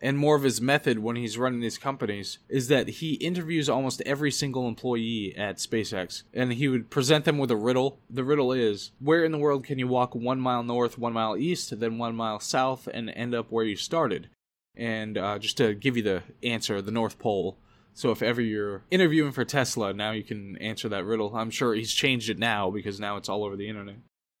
and 0.00 0.18
more 0.18 0.36
of 0.36 0.42
his 0.42 0.60
method 0.60 0.98
when 0.98 1.16
he's 1.16 1.38
running 1.38 1.60
these 1.60 1.78
companies 1.78 2.38
is 2.48 2.68
that 2.68 2.88
he 2.88 3.14
interviews 3.14 3.68
almost 3.68 4.02
every 4.04 4.30
single 4.30 4.68
employee 4.68 5.34
at 5.36 5.56
SpaceX 5.56 6.22
and 6.34 6.52
he 6.54 6.68
would 6.68 6.90
present 6.90 7.24
them 7.24 7.38
with 7.38 7.50
a 7.50 7.56
riddle. 7.56 7.98
The 8.10 8.24
riddle 8.24 8.52
is 8.52 8.92
where 8.98 9.24
in 9.24 9.32
the 9.32 9.38
world 9.38 9.64
can 9.64 9.78
you 9.78 9.88
walk 9.88 10.14
one 10.14 10.40
mile 10.40 10.62
north, 10.62 10.98
one 10.98 11.12
mile 11.12 11.36
east, 11.36 11.78
then 11.78 11.98
one 11.98 12.16
mile 12.16 12.40
south, 12.40 12.88
and 12.92 13.10
end 13.10 13.34
up 13.34 13.50
where 13.50 13.64
you 13.64 13.76
started? 13.76 14.28
And 14.76 15.16
uh, 15.16 15.38
just 15.38 15.56
to 15.56 15.74
give 15.74 15.96
you 15.96 16.02
the 16.02 16.22
answer, 16.42 16.82
the 16.82 16.90
North 16.90 17.18
Pole. 17.18 17.56
So 17.94 18.10
if 18.10 18.22
ever 18.22 18.42
you're 18.42 18.82
interviewing 18.90 19.32
for 19.32 19.46
Tesla, 19.46 19.94
now 19.94 20.10
you 20.10 20.22
can 20.22 20.58
answer 20.58 20.86
that 20.90 21.06
riddle. 21.06 21.34
I'm 21.34 21.50
sure 21.50 21.72
he's 21.72 21.94
changed 21.94 22.28
it 22.28 22.38
now 22.38 22.70
because 22.70 23.00
now 23.00 23.16
it's 23.16 23.30
all 23.30 23.42
over 23.42 23.56
the 23.56 23.70
internet. 23.70 23.96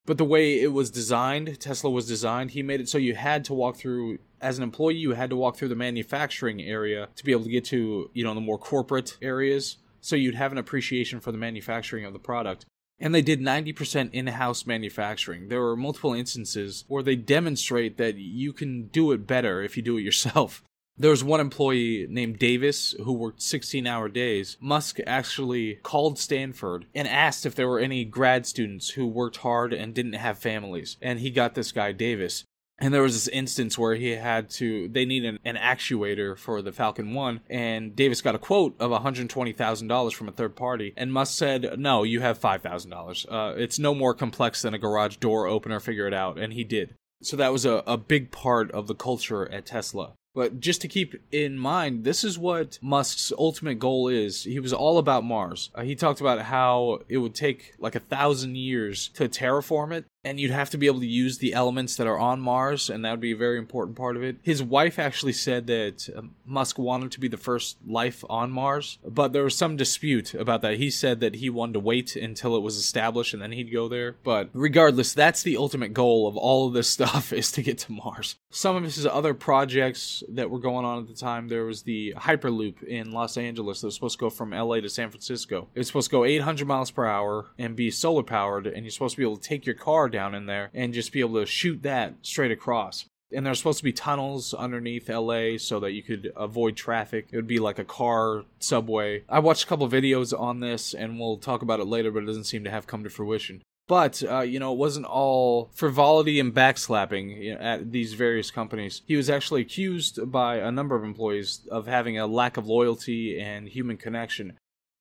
But 0.06 0.18
the 0.18 0.24
way 0.24 0.60
it 0.60 0.72
was 0.72 0.90
designed, 0.90 1.58
Tesla 1.58 1.90
was 1.90 2.06
designed, 2.06 2.52
he 2.52 2.62
made 2.62 2.80
it 2.80 2.88
so 2.88 2.96
you 2.96 3.16
had 3.16 3.44
to 3.46 3.54
walk 3.54 3.76
through 3.76 4.18
as 4.40 4.58
an 4.58 4.62
employee, 4.62 4.96
you 4.96 5.12
had 5.12 5.30
to 5.30 5.36
walk 5.36 5.56
through 5.56 5.68
the 5.68 5.74
manufacturing 5.74 6.62
area 6.62 7.08
to 7.16 7.24
be 7.24 7.32
able 7.32 7.44
to 7.44 7.50
get 7.50 7.64
to, 7.66 8.10
you 8.12 8.24
know, 8.24 8.34
the 8.34 8.40
more 8.40 8.58
corporate 8.58 9.16
areas. 9.22 9.76
so 10.00 10.14
you'd 10.14 10.36
have 10.36 10.52
an 10.52 10.58
appreciation 10.58 11.18
for 11.18 11.32
the 11.32 11.38
manufacturing 11.38 12.04
of 12.04 12.12
the 12.12 12.18
product. 12.18 12.64
And 12.98 13.14
they 13.14 13.22
did 13.22 13.40
90% 13.40 14.10
in 14.12 14.28
house 14.28 14.66
manufacturing. 14.66 15.48
There 15.48 15.60
were 15.60 15.76
multiple 15.76 16.14
instances 16.14 16.84
where 16.88 17.02
they 17.02 17.16
demonstrate 17.16 17.96
that 17.98 18.16
you 18.16 18.52
can 18.52 18.86
do 18.86 19.12
it 19.12 19.26
better 19.26 19.62
if 19.62 19.76
you 19.76 19.82
do 19.82 19.98
it 19.98 20.02
yourself. 20.02 20.62
There 20.98 21.10
was 21.10 21.22
one 21.22 21.40
employee 21.40 22.06
named 22.08 22.38
Davis 22.38 22.94
who 23.02 23.12
worked 23.12 23.42
16 23.42 23.86
hour 23.86 24.08
days. 24.08 24.56
Musk 24.60 24.98
actually 25.06 25.74
called 25.82 26.18
Stanford 26.18 26.86
and 26.94 27.06
asked 27.06 27.44
if 27.44 27.54
there 27.54 27.68
were 27.68 27.78
any 27.78 28.06
grad 28.06 28.46
students 28.46 28.90
who 28.90 29.06
worked 29.06 29.38
hard 29.38 29.74
and 29.74 29.92
didn't 29.92 30.14
have 30.14 30.38
families. 30.38 30.96
And 31.02 31.20
he 31.20 31.28
got 31.30 31.54
this 31.54 31.70
guy, 31.70 31.92
Davis. 31.92 32.44
And 32.78 32.92
there 32.92 33.02
was 33.02 33.14
this 33.14 33.28
instance 33.28 33.78
where 33.78 33.94
he 33.94 34.10
had 34.10 34.50
to, 34.50 34.88
they 34.88 35.06
needed 35.06 35.38
an, 35.44 35.56
an 35.56 35.56
actuator 35.56 36.36
for 36.36 36.60
the 36.60 36.72
Falcon 36.72 37.14
1, 37.14 37.40
and 37.48 37.96
Davis 37.96 38.20
got 38.20 38.34
a 38.34 38.38
quote 38.38 38.76
of 38.78 38.90
$120,000 38.90 40.12
from 40.12 40.28
a 40.28 40.32
third 40.32 40.56
party, 40.56 40.92
and 40.96 41.12
Musk 41.12 41.38
said, 41.38 41.78
No, 41.78 42.02
you 42.02 42.20
have 42.20 42.38
$5,000. 42.38 43.26
Uh, 43.30 43.54
it's 43.56 43.78
no 43.78 43.94
more 43.94 44.12
complex 44.12 44.62
than 44.62 44.74
a 44.74 44.78
garage 44.78 45.16
door 45.16 45.46
opener, 45.46 45.80
figure 45.80 46.06
it 46.06 46.14
out. 46.14 46.38
And 46.38 46.52
he 46.52 46.64
did. 46.64 46.94
So 47.22 47.36
that 47.36 47.52
was 47.52 47.64
a, 47.64 47.82
a 47.86 47.96
big 47.96 48.30
part 48.30 48.70
of 48.72 48.88
the 48.88 48.94
culture 48.94 49.50
at 49.50 49.66
Tesla. 49.66 50.12
But 50.36 50.60
just 50.60 50.82
to 50.82 50.88
keep 50.88 51.14
in 51.32 51.58
mind, 51.58 52.04
this 52.04 52.22
is 52.22 52.38
what 52.38 52.78
Musk's 52.82 53.32
ultimate 53.38 53.78
goal 53.78 54.08
is. 54.08 54.44
He 54.44 54.60
was 54.60 54.74
all 54.74 54.98
about 54.98 55.24
Mars. 55.24 55.70
Uh, 55.74 55.80
he 55.80 55.94
talked 55.94 56.20
about 56.20 56.42
how 56.42 57.00
it 57.08 57.16
would 57.16 57.34
take 57.34 57.72
like 57.78 57.94
a 57.94 58.00
thousand 58.00 58.56
years 58.58 59.08
to 59.14 59.30
terraform 59.30 59.92
it, 59.92 60.04
and 60.26 60.40
you'd 60.40 60.50
have 60.50 60.70
to 60.70 60.78
be 60.78 60.86
able 60.86 60.98
to 61.00 61.06
use 61.06 61.38
the 61.38 61.54
elements 61.54 61.96
that 61.96 62.06
are 62.06 62.18
on 62.18 62.40
Mars, 62.40 62.90
and 62.90 63.04
that 63.04 63.12
would 63.12 63.20
be 63.20 63.32
a 63.32 63.36
very 63.36 63.58
important 63.58 63.96
part 63.96 64.16
of 64.16 64.24
it. 64.24 64.36
His 64.42 64.60
wife 64.60 64.98
actually 64.98 65.32
said 65.32 65.68
that 65.68 66.08
uh, 66.14 66.22
Musk 66.44 66.78
wanted 66.78 67.12
to 67.12 67.20
be 67.20 67.28
the 67.28 67.36
first 67.36 67.76
life 67.86 68.24
on 68.28 68.50
Mars, 68.50 68.98
but 69.06 69.32
there 69.32 69.44
was 69.44 69.56
some 69.56 69.76
dispute 69.76 70.34
about 70.34 70.62
that. 70.62 70.78
He 70.78 70.90
said 70.90 71.20
that 71.20 71.36
he 71.36 71.48
wanted 71.48 71.74
to 71.74 71.80
wait 71.80 72.16
until 72.16 72.56
it 72.56 72.62
was 72.62 72.76
established 72.76 73.34
and 73.34 73.42
then 73.42 73.52
he'd 73.52 73.72
go 73.72 73.88
there. 73.88 74.16
But 74.24 74.50
regardless, 74.52 75.12
that's 75.12 75.42
the 75.42 75.56
ultimate 75.56 75.94
goal 75.94 76.26
of 76.26 76.36
all 76.36 76.66
of 76.66 76.74
this 76.74 76.90
stuff 76.96 77.32
is 77.32 77.52
to 77.52 77.62
get 77.62 77.78
to 77.78 77.92
Mars. 77.92 78.36
Some 78.50 78.74
of 78.74 78.82
his 78.82 79.06
other 79.06 79.32
projects 79.32 80.24
that 80.28 80.50
were 80.50 80.58
going 80.58 80.84
on 80.84 81.02
at 81.02 81.08
the 81.08 81.14
time, 81.14 81.46
there 81.46 81.64
was 81.64 81.82
the 81.82 82.14
Hyperloop 82.16 82.82
in 82.82 83.12
Los 83.12 83.36
Angeles 83.36 83.80
that 83.80 83.88
was 83.88 83.94
supposed 83.94 84.18
to 84.18 84.24
go 84.24 84.30
from 84.30 84.50
LA 84.50 84.80
to 84.80 84.88
San 84.88 85.10
Francisco. 85.10 85.68
It 85.74 85.78
was 85.78 85.86
supposed 85.86 86.10
to 86.10 86.16
go 86.16 86.24
800 86.24 86.66
miles 86.66 86.90
per 86.90 87.06
hour 87.06 87.46
and 87.58 87.76
be 87.76 87.92
solar 87.92 88.24
powered, 88.24 88.66
and 88.66 88.84
you're 88.84 88.90
supposed 88.90 89.14
to 89.14 89.18
be 89.18 89.24
able 89.24 89.36
to 89.36 89.48
take 89.48 89.66
your 89.66 89.74
car 89.74 90.08
down 90.16 90.34
in 90.34 90.46
there 90.46 90.70
and 90.72 90.94
just 90.94 91.12
be 91.12 91.20
able 91.20 91.38
to 91.38 91.44
shoot 91.46 91.82
that 91.82 92.14
straight 92.22 92.50
across. 92.50 93.04
And 93.30 93.44
there's 93.44 93.58
supposed 93.58 93.78
to 93.78 93.84
be 93.84 93.92
tunnels 93.92 94.54
underneath 94.54 95.10
LA 95.10 95.58
so 95.58 95.78
that 95.80 95.92
you 95.92 96.02
could 96.02 96.32
avoid 96.36 96.74
traffic. 96.74 97.28
It 97.30 97.36
would 97.36 97.46
be 97.46 97.58
like 97.58 97.78
a 97.78 97.84
car 97.84 98.44
subway. 98.60 99.24
I 99.28 99.40
watched 99.40 99.64
a 99.64 99.66
couple 99.66 99.88
videos 99.88 100.38
on 100.38 100.60
this 100.60 100.94
and 100.94 101.20
we'll 101.20 101.36
talk 101.36 101.60
about 101.60 101.80
it 101.80 101.86
later, 101.86 102.10
but 102.10 102.22
it 102.22 102.26
doesn't 102.26 102.44
seem 102.44 102.64
to 102.64 102.70
have 102.70 102.86
come 102.86 103.04
to 103.04 103.10
fruition. 103.10 103.62
But, 103.88 104.22
uh, 104.28 104.40
you 104.40 104.58
know, 104.58 104.72
it 104.72 104.78
wasn't 104.78 105.06
all 105.06 105.70
frivolity 105.74 106.40
and 106.40 106.54
backslapping 106.54 107.56
at 107.60 107.92
these 107.92 108.14
various 108.14 108.50
companies. 108.50 109.02
He 109.06 109.16
was 109.16 109.30
actually 109.30 109.60
accused 109.60 110.32
by 110.32 110.56
a 110.56 110.72
number 110.72 110.96
of 110.96 111.04
employees 111.04 111.60
of 111.70 111.86
having 111.86 112.18
a 112.18 112.26
lack 112.26 112.56
of 112.56 112.66
loyalty 112.66 113.38
and 113.38 113.68
human 113.68 113.96
connection. 113.96 114.56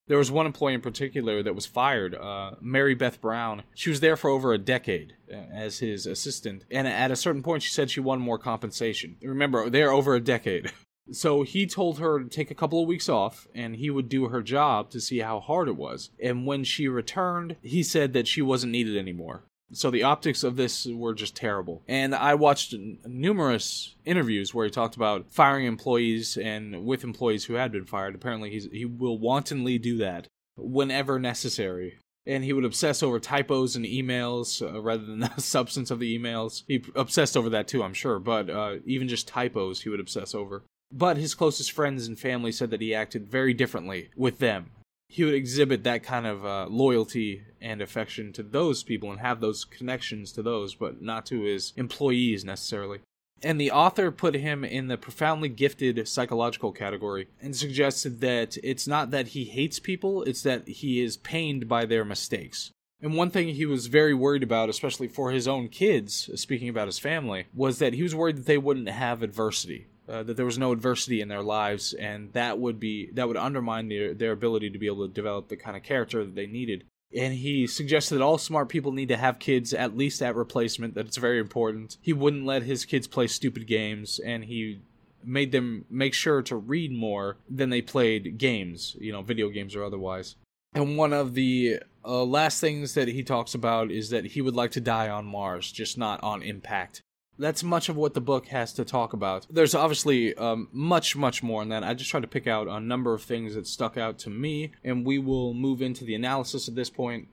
There 0.07 0.17
was 0.17 0.31
one 0.31 0.45
employee 0.45 0.75
in 0.75 0.81
particular 0.81 1.41
that 1.41 1.55
was 1.55 1.65
fired, 1.65 2.13
uh, 2.13 2.51
Mary 2.62 2.93
Beth 2.93 3.19
Brown. 3.19 3.63
She 3.74 3.89
was 3.89 4.01
there 4.01 4.15
for 4.15 4.29
over 4.29 4.53
a 4.53 4.59
decade 4.59 5.13
uh, 5.31 5.35
as 5.51 5.79
his 5.79 6.05
assistant, 6.05 6.63
and 6.69 6.88
at 6.88 7.12
a 7.12 7.15
certain 7.15 7.41
point, 7.41 7.63
she 7.63 7.71
said 7.71 7.89
she 7.89 8.00
wanted 8.00 8.24
more 8.24 8.38
compensation. 8.38 9.17
Remember, 9.24 9.69
they're 9.69 9.91
over 9.91 10.13
a 10.13 10.19
decade. 10.19 10.71
So 11.12 11.43
he 11.43 11.67
told 11.67 12.00
her 12.00 12.19
to 12.19 12.27
take 12.27 12.50
a 12.50 12.55
couple 12.55 12.81
of 12.81 12.88
weeks 12.88 13.07
off 13.07 13.47
and 13.53 13.75
he 13.75 13.91
would 13.91 14.09
do 14.09 14.29
her 14.29 14.41
job 14.41 14.89
to 14.89 15.00
see 15.00 15.19
how 15.19 15.39
hard 15.39 15.67
it 15.67 15.77
was. 15.77 16.09
And 16.19 16.47
when 16.47 16.63
she 16.63 16.88
returned, 16.88 17.57
he 17.62 17.83
said 17.83 18.13
that 18.13 18.27
she 18.27 18.41
wasn't 18.41 18.71
needed 18.71 18.97
anymore. 18.97 19.43
So 19.74 19.89
the 19.89 20.03
optics 20.03 20.43
of 20.43 20.55
this 20.55 20.86
were 20.86 21.13
just 21.13 21.36
terrible. 21.36 21.84
And 21.88 22.13
I 22.13 22.36
watched 22.36 22.75
numerous 23.05 23.95
interviews 24.05 24.53
where 24.53 24.65
he 24.65 24.72
talked 24.72 24.95
about 24.95 25.31
firing 25.31 25.65
employees 25.65 26.38
and 26.38 26.86
with 26.86 27.03
employees 27.03 27.45
who 27.45 27.55
had 27.55 27.72
been 27.72 27.86
fired. 27.86 28.15
Apparently, 28.15 28.51
he's, 28.51 28.67
he 28.72 28.86
will 28.86 29.17
wantonly 29.17 29.77
do 29.77 29.98
that 29.98 30.27
whenever 30.55 31.19
necessary. 31.19 31.98
And 32.27 32.43
he 32.43 32.53
would 32.53 32.65
obsess 32.65 33.03
over 33.03 33.19
typos 33.19 33.75
in 33.75 33.84
emails 33.84 34.62
uh, 34.62 34.81
rather 34.81 35.05
than 35.05 35.19
the 35.36 35.41
substance 35.41 35.91
of 35.91 36.00
the 36.00 36.17
emails. 36.17 36.63
He 36.67 36.84
obsessed 36.95 37.36
over 37.36 37.50
that 37.50 37.67
too, 37.67 37.84
I'm 37.84 37.93
sure, 37.93 38.19
but 38.19 38.50
uh, 38.50 38.75
even 38.86 39.07
just 39.07 39.27
typos 39.27 39.81
he 39.81 39.89
would 39.89 40.00
obsess 40.00 40.34
over. 40.34 40.63
But 40.91 41.17
his 41.17 41.36
closest 41.36 41.72
friends 41.72 42.07
and 42.07 42.17
family 42.17 42.51
said 42.51 42.69
that 42.69 42.81
he 42.81 42.93
acted 42.93 43.27
very 43.27 43.53
differently 43.53 44.10
with 44.15 44.38
them 44.38 44.72
he 45.15 45.24
would 45.24 45.34
exhibit 45.34 45.86
that 45.86 46.03
kind 46.03 46.27
of 46.27 46.45
uh, 46.45 46.67
loyalty 46.69 47.41
and 47.62 47.81
affection 47.81 48.34
to 48.34 48.43
those 48.43 48.84
people 48.84 49.10
and 49.12 49.22
have 49.22 49.39
those 49.39 49.63
connections 49.63 50.34
to 50.34 50.43
those, 50.43 50.75
but 50.75 51.01
not 51.01 51.25
to 51.25 51.43
his 51.43 51.72
employees 51.77 52.43
necessarily. 52.43 53.00
And 53.41 53.60
the 53.60 53.72
author 53.72 54.12
put 54.12 54.36
him 54.36 54.65
in 54.65 54.88
the 54.88 54.98
profoundly 54.98 55.48
gifted 55.48 56.05
psychological 56.05 56.74
category 56.74 57.29
and 57.41 57.55
suggested 57.55 58.19
that 58.19 58.57
it's 58.62 58.89
not 58.89 59.12
that 59.12 59.29
he 59.29 59.45
hates 59.45 59.79
people, 59.79 60.22
it's 60.24 60.41
that 60.41 60.67
he 60.67 61.00
is 61.00 61.15
pained 61.15 61.69
by 61.69 61.86
their 61.86 62.03
mistakes. 62.03 62.72
And 63.01 63.15
one 63.15 63.29
thing 63.29 63.48
he 63.48 63.65
was 63.65 63.88
very 63.88 64.13
worried 64.13 64.43
about, 64.43 64.67
especially 64.67 65.07
for 65.07 65.31
his 65.31 65.48
own 65.48 65.69
kids, 65.69 66.29
speaking 66.36 66.67
about 66.67 66.89
his 66.89 67.00
family, 67.00 67.45
was 67.53 67.79
that 67.79 67.93
he 67.93 68.03
was 68.03 68.13
worried 68.13 68.36
that 68.36 68.48
they 68.48 68.57
wouldn't 68.57 68.89
have 68.89 69.24
adversity 69.24 69.88
uh, 70.07 70.24
that 70.24 70.38
there 70.38 70.45
was 70.45 70.57
no 70.57 70.71
adversity 70.71 71.21
in 71.21 71.27
their 71.27 71.43
lives, 71.43 71.93
and 71.93 72.31
that 72.33 72.59
would 72.59 72.79
be 72.79 73.09
that 73.13 73.27
would 73.27 73.38
undermine 73.38 73.89
their 73.89 74.13
their 74.13 74.31
ability 74.31 74.69
to 74.69 74.79
be 74.79 74.88
able 74.88 75.07
to 75.07 75.13
develop 75.13 75.47
the 75.47 75.57
kind 75.57 75.75
of 75.75 75.83
character 75.83 76.24
that 76.24 76.35
they 76.35 76.47
needed. 76.47 76.83
And 77.15 77.33
he 77.33 77.65
suggested 77.65 78.15
that 78.15 78.24
all 78.24 78.38
smart 78.38 78.67
people 78.67 78.91
need 78.91 79.07
to 79.07 79.17
have 79.17 79.39
kids 79.39 79.74
at 79.74 79.95
least 79.95 80.21
at 80.21 80.35
replacement. 80.35 80.95
That 80.95 81.07
it's 81.07 81.17
very 81.17 81.39
important. 81.39 81.97
He 82.01 82.13
wouldn't 82.13 82.45
let 82.45 82.63
his 82.63 82.85
kids 82.85 83.07
play 83.07 83.27
stupid 83.27 83.67
games, 83.67 84.19
and 84.19 84.45
he 84.45 84.81
made 85.24 85.51
them 85.51 85.85
make 85.89 86.13
sure 86.13 86.41
to 86.43 86.55
read 86.55 86.91
more 86.91 87.38
than 87.50 87.69
they 87.69 87.81
played 87.81 88.38
games, 88.38 88.95
you 89.00 89.12
know, 89.12 89.21
video 89.21 89.50
games 89.50 89.75
or 89.75 89.83
otherwise. 89.83 90.35
And 90.74 90.97
one 90.97 91.13
of 91.13 91.33
the 91.33 91.79
uh, 92.03 92.24
last 92.24 92.59
things 92.59 92.93
that 92.93 93.07
he 93.07 93.24
talks 93.24 93.55
about 93.55 93.89
is 93.89 94.09
that 94.09 94.25
he 94.25 94.41
would 94.41 94.55
like 94.55 94.71
to 94.71 94.81
die 94.81 95.09
on 95.09 95.25
Mars, 95.25 95.71
just 95.71 95.97
not 95.97 96.21
on 96.21 96.43
impact 96.43 97.01
that's 97.38 97.63
much 97.63 97.89
of 97.89 97.96
what 97.96 98.13
the 98.13 98.22
book 98.22 98.48
has 98.48 98.74
to 98.74 98.86
talk 98.86 99.13
about. 99.13 99.46
There's 99.50 99.75
obviously 99.75 100.36
um, 100.36 100.70
much, 100.72 101.15
much 101.15 101.44
more 101.44 101.62
in 101.62 101.70
that. 101.70 101.84
I 101.84 101.94
just 101.94 102.10
tried 102.10 102.22
to 102.22 102.27
pick 102.27 102.48
out 102.48 102.68
a 102.68 102.80
number 102.80 103.13
of 103.13 103.24
things 103.24 103.56
that 103.56 103.68
stuck 103.68 103.98
out 103.98 104.18
to 104.20 104.30
me, 104.30 104.72
and 104.84 105.06
we 105.06 105.18
will 105.18 105.54
move 105.54 105.82
into 105.82 106.06
the 106.06 106.15
analysis 106.15 106.68
at 106.68 106.75
this 106.75 106.89
point. 106.89 107.27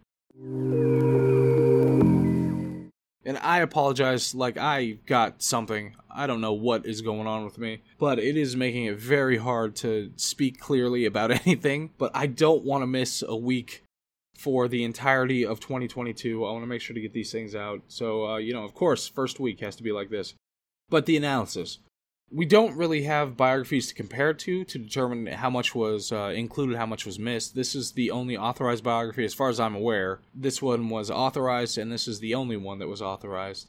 And 3.24 3.38
I 3.38 3.60
apologize, 3.60 4.34
like, 4.34 4.58
I 4.58 4.98
got 5.06 5.42
something. 5.42 5.94
I 6.10 6.26
don't 6.26 6.40
know 6.40 6.52
what 6.52 6.84
is 6.84 7.00
going 7.02 7.28
on 7.28 7.44
with 7.44 7.56
me, 7.56 7.82
but 7.98 8.18
it 8.18 8.36
is 8.36 8.56
making 8.56 8.86
it 8.86 8.98
very 8.98 9.36
hard 9.36 9.76
to 9.76 10.10
speak 10.16 10.58
clearly 10.58 11.04
about 11.04 11.30
anything. 11.46 11.90
But 11.98 12.10
I 12.14 12.26
don't 12.26 12.64
want 12.64 12.82
to 12.82 12.86
miss 12.86 13.22
a 13.26 13.36
week 13.36 13.84
for 14.42 14.66
the 14.66 14.82
entirety 14.82 15.46
of 15.46 15.60
2022. 15.60 16.44
I 16.44 16.50
want 16.50 16.64
to 16.64 16.66
make 16.66 16.80
sure 16.80 16.94
to 16.94 17.00
get 17.00 17.12
these 17.12 17.30
things 17.30 17.54
out. 17.54 17.80
So, 17.86 18.26
uh, 18.26 18.36
you 18.38 18.52
know, 18.52 18.64
of 18.64 18.74
course, 18.74 19.06
first 19.06 19.38
week 19.38 19.60
has 19.60 19.76
to 19.76 19.84
be 19.84 19.92
like 19.92 20.10
this. 20.10 20.34
But 20.90 21.06
the 21.06 21.16
analysis. 21.16 21.78
We 22.28 22.44
don't 22.46 22.76
really 22.76 23.02
have 23.02 23.36
biographies 23.36 23.88
to 23.88 23.94
compare 23.94 24.32
to 24.32 24.64
to 24.64 24.78
determine 24.78 25.26
how 25.26 25.50
much 25.50 25.74
was 25.74 26.10
uh, 26.10 26.32
included, 26.34 26.76
how 26.76 26.86
much 26.86 27.06
was 27.06 27.18
missed. 27.18 27.54
This 27.54 27.74
is 27.74 27.92
the 27.92 28.10
only 28.10 28.36
authorized 28.36 28.82
biography, 28.82 29.24
as 29.24 29.34
far 29.34 29.48
as 29.48 29.60
I'm 29.60 29.74
aware. 29.74 30.20
This 30.34 30.60
one 30.60 30.88
was 30.88 31.10
authorized, 31.10 31.78
and 31.78 31.92
this 31.92 32.08
is 32.08 32.20
the 32.20 32.34
only 32.34 32.56
one 32.56 32.78
that 32.78 32.88
was 32.88 33.02
authorized. 33.02 33.68